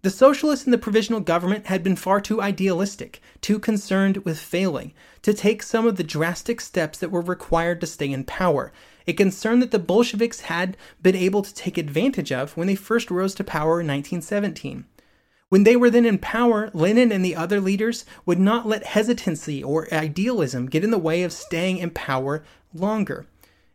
The 0.02 0.12
socialists 0.12 0.66
in 0.66 0.72
the 0.72 0.78
provisional 0.78 1.20
government 1.20 1.66
had 1.66 1.84
been 1.84 1.96
far 1.96 2.22
too 2.22 2.42
idealistic, 2.42 3.22
too 3.42 3.58
concerned 3.58 4.18
with 4.18 4.38
failing, 4.38 4.94
to 5.24 5.34
take 5.34 5.64
some 5.64 5.88
of 5.88 5.96
the 5.96 6.04
drastic 6.04 6.62
steps 6.62 7.00
that 7.00 7.10
were 7.10 7.22
required 7.22 7.82
to 7.82 7.88
stay 7.88 8.12
in 8.12 8.24
power, 8.24 8.72
a 9.08 9.14
concern 9.14 9.60
that 9.60 9.72
the 9.72 9.80
Bolsheviks 9.80 10.42
had 10.42 10.78
been 11.02 11.16
able 11.16 11.42
to 11.42 11.54
take 11.54 11.78
advantage 11.78 12.32
of 12.32 12.56
when 12.58 12.68
they 12.68 12.76
first 12.76 13.12
rose 13.12 13.36
to 13.36 13.44
power 13.44 13.80
in 13.82 13.88
1917. 13.88 14.86
When 15.50 15.64
they 15.64 15.76
were 15.76 15.90
then 15.90 16.06
in 16.06 16.18
power, 16.18 16.72
Lenin 16.74 17.12
and 17.12 17.24
the 17.24 17.36
other 17.36 17.62
leaders 17.62 18.04
would 18.26 18.40
not 18.40 18.68
let 18.68 18.84
hesitancy 18.84 19.64
or 19.64 19.94
idealism 19.94 20.66
get 20.66 20.84
in 20.84 20.92
the 20.92 20.98
way 20.98 21.24
of 21.24 21.32
staying 21.32 21.78
in 21.78 21.92
power 21.92 22.44
longer. 22.74 23.28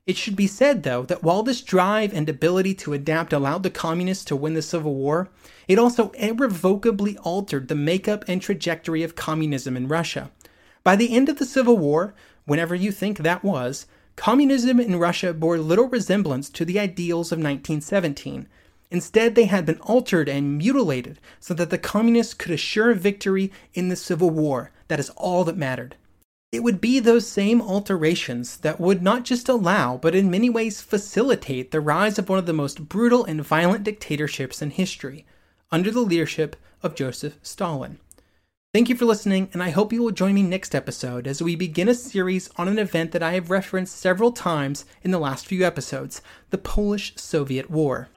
It 0.07 0.17
should 0.17 0.35
be 0.35 0.49
said, 0.49 0.83
though, 0.83 1.05
that 1.05 1.23
while 1.23 1.45
this 1.45 1.61
drive 1.61 2.13
and 2.13 2.29
ability 2.29 2.75
to 2.75 2.93
adapt 2.93 3.33
allowed 3.33 3.63
the 3.63 3.71
communists 3.71 4.25
to 4.25 4.37
win 4.37 4.55
the 4.55 4.63
Civil 4.63 4.95
War, 4.95 5.29
it 5.69 5.79
also 5.79 6.11
irrevocably 6.11 7.17
altered 7.19 7.69
the 7.69 7.77
makeup 7.77 8.25
and 8.27 8.43
trajectory 8.43 9.05
of 9.05 9.15
communism 9.15 9.77
in 9.77 9.87
Russia. 9.87 10.33
By 10.83 10.97
the 10.97 11.15
end 11.15 11.29
of 11.29 11.39
the 11.39 11.45
Civil 11.45 11.79
War, 11.79 12.15
whenever 12.45 12.75
you 12.75 12.91
think 12.91 13.19
that 13.19 13.45
was, 13.45 13.87
communism 14.17 14.81
in 14.81 14.99
Russia 14.99 15.33
bore 15.33 15.59
little 15.59 15.89
resemblance 15.89 16.49
to 16.51 16.65
the 16.65 16.79
ideals 16.79 17.33
of 17.33 17.39
1917. 17.39 18.47
Instead, 18.91 19.35
they 19.35 19.45
had 19.45 19.65
been 19.65 19.81
altered 19.81 20.29
and 20.29 20.59
mutilated 20.59 21.19
so 21.39 21.55
that 21.55 21.71
the 21.71 21.79
communists 21.79 22.35
could 22.35 22.53
assure 22.53 22.93
victory 22.95 23.53
in 23.73 23.89
the 23.89 23.97
Civil 23.97 24.31
War. 24.31 24.73
That 24.89 25.01
is 25.01 25.11
all 25.11 25.45
that 25.45 25.57
mattered. 25.57 25.97
It 26.53 26.65
would 26.65 26.81
be 26.81 26.99
those 26.99 27.29
same 27.29 27.63
alterations 27.63 28.57
that 28.59 28.81
would 28.81 29.03
not 29.03 29.25
just 29.25 29.49
allow, 29.49 29.97
but 29.97 30.17
in 30.17 30.31
many 30.31 30.51
ways 30.51 30.81
facilitate 30.81 31.71
the 31.71 31.81
rise 31.81 32.19
of 32.19 32.29
one 32.29 32.41
of 32.41 32.47
the 32.47 32.53
most 32.53 32.89
brutal 32.89 33.25
and 33.25 33.45
violent 33.45 33.85
dictatorships 33.85 34.61
in 34.61 34.71
history, 34.71 35.25
under 35.71 35.93
the 35.93 36.01
leadership 36.01 36.57
of 36.83 36.97
Joseph 36.97 37.39
Stalin. 37.43 38.01
Thank 38.73 38.89
you 38.89 38.95
for 38.95 39.05
listening, 39.05 39.49
and 39.53 39.65
I 39.65 39.71
hope 39.71 39.93
you 39.93 40.01
will 40.01 40.13
join 40.13 40.33
me 40.33 40.45
next 40.45 40.77
episode 40.77 41.27
as 41.27 41.43
we 41.43 41.57
begin 41.57 41.89
a 41.89 41.95
series 41.95 42.49
on 42.55 42.69
an 42.69 42.79
event 42.79 43.11
that 43.11 43.23
I 43.23 43.33
have 43.33 43.51
referenced 43.51 43.97
several 43.97 44.31
times 44.31 44.85
in 45.03 45.11
the 45.11 45.19
last 45.19 45.45
few 45.45 45.67
episodes 45.67 46.23
the 46.51 46.59
Polish 46.59 47.13
Soviet 47.17 47.69
War. 47.69 48.11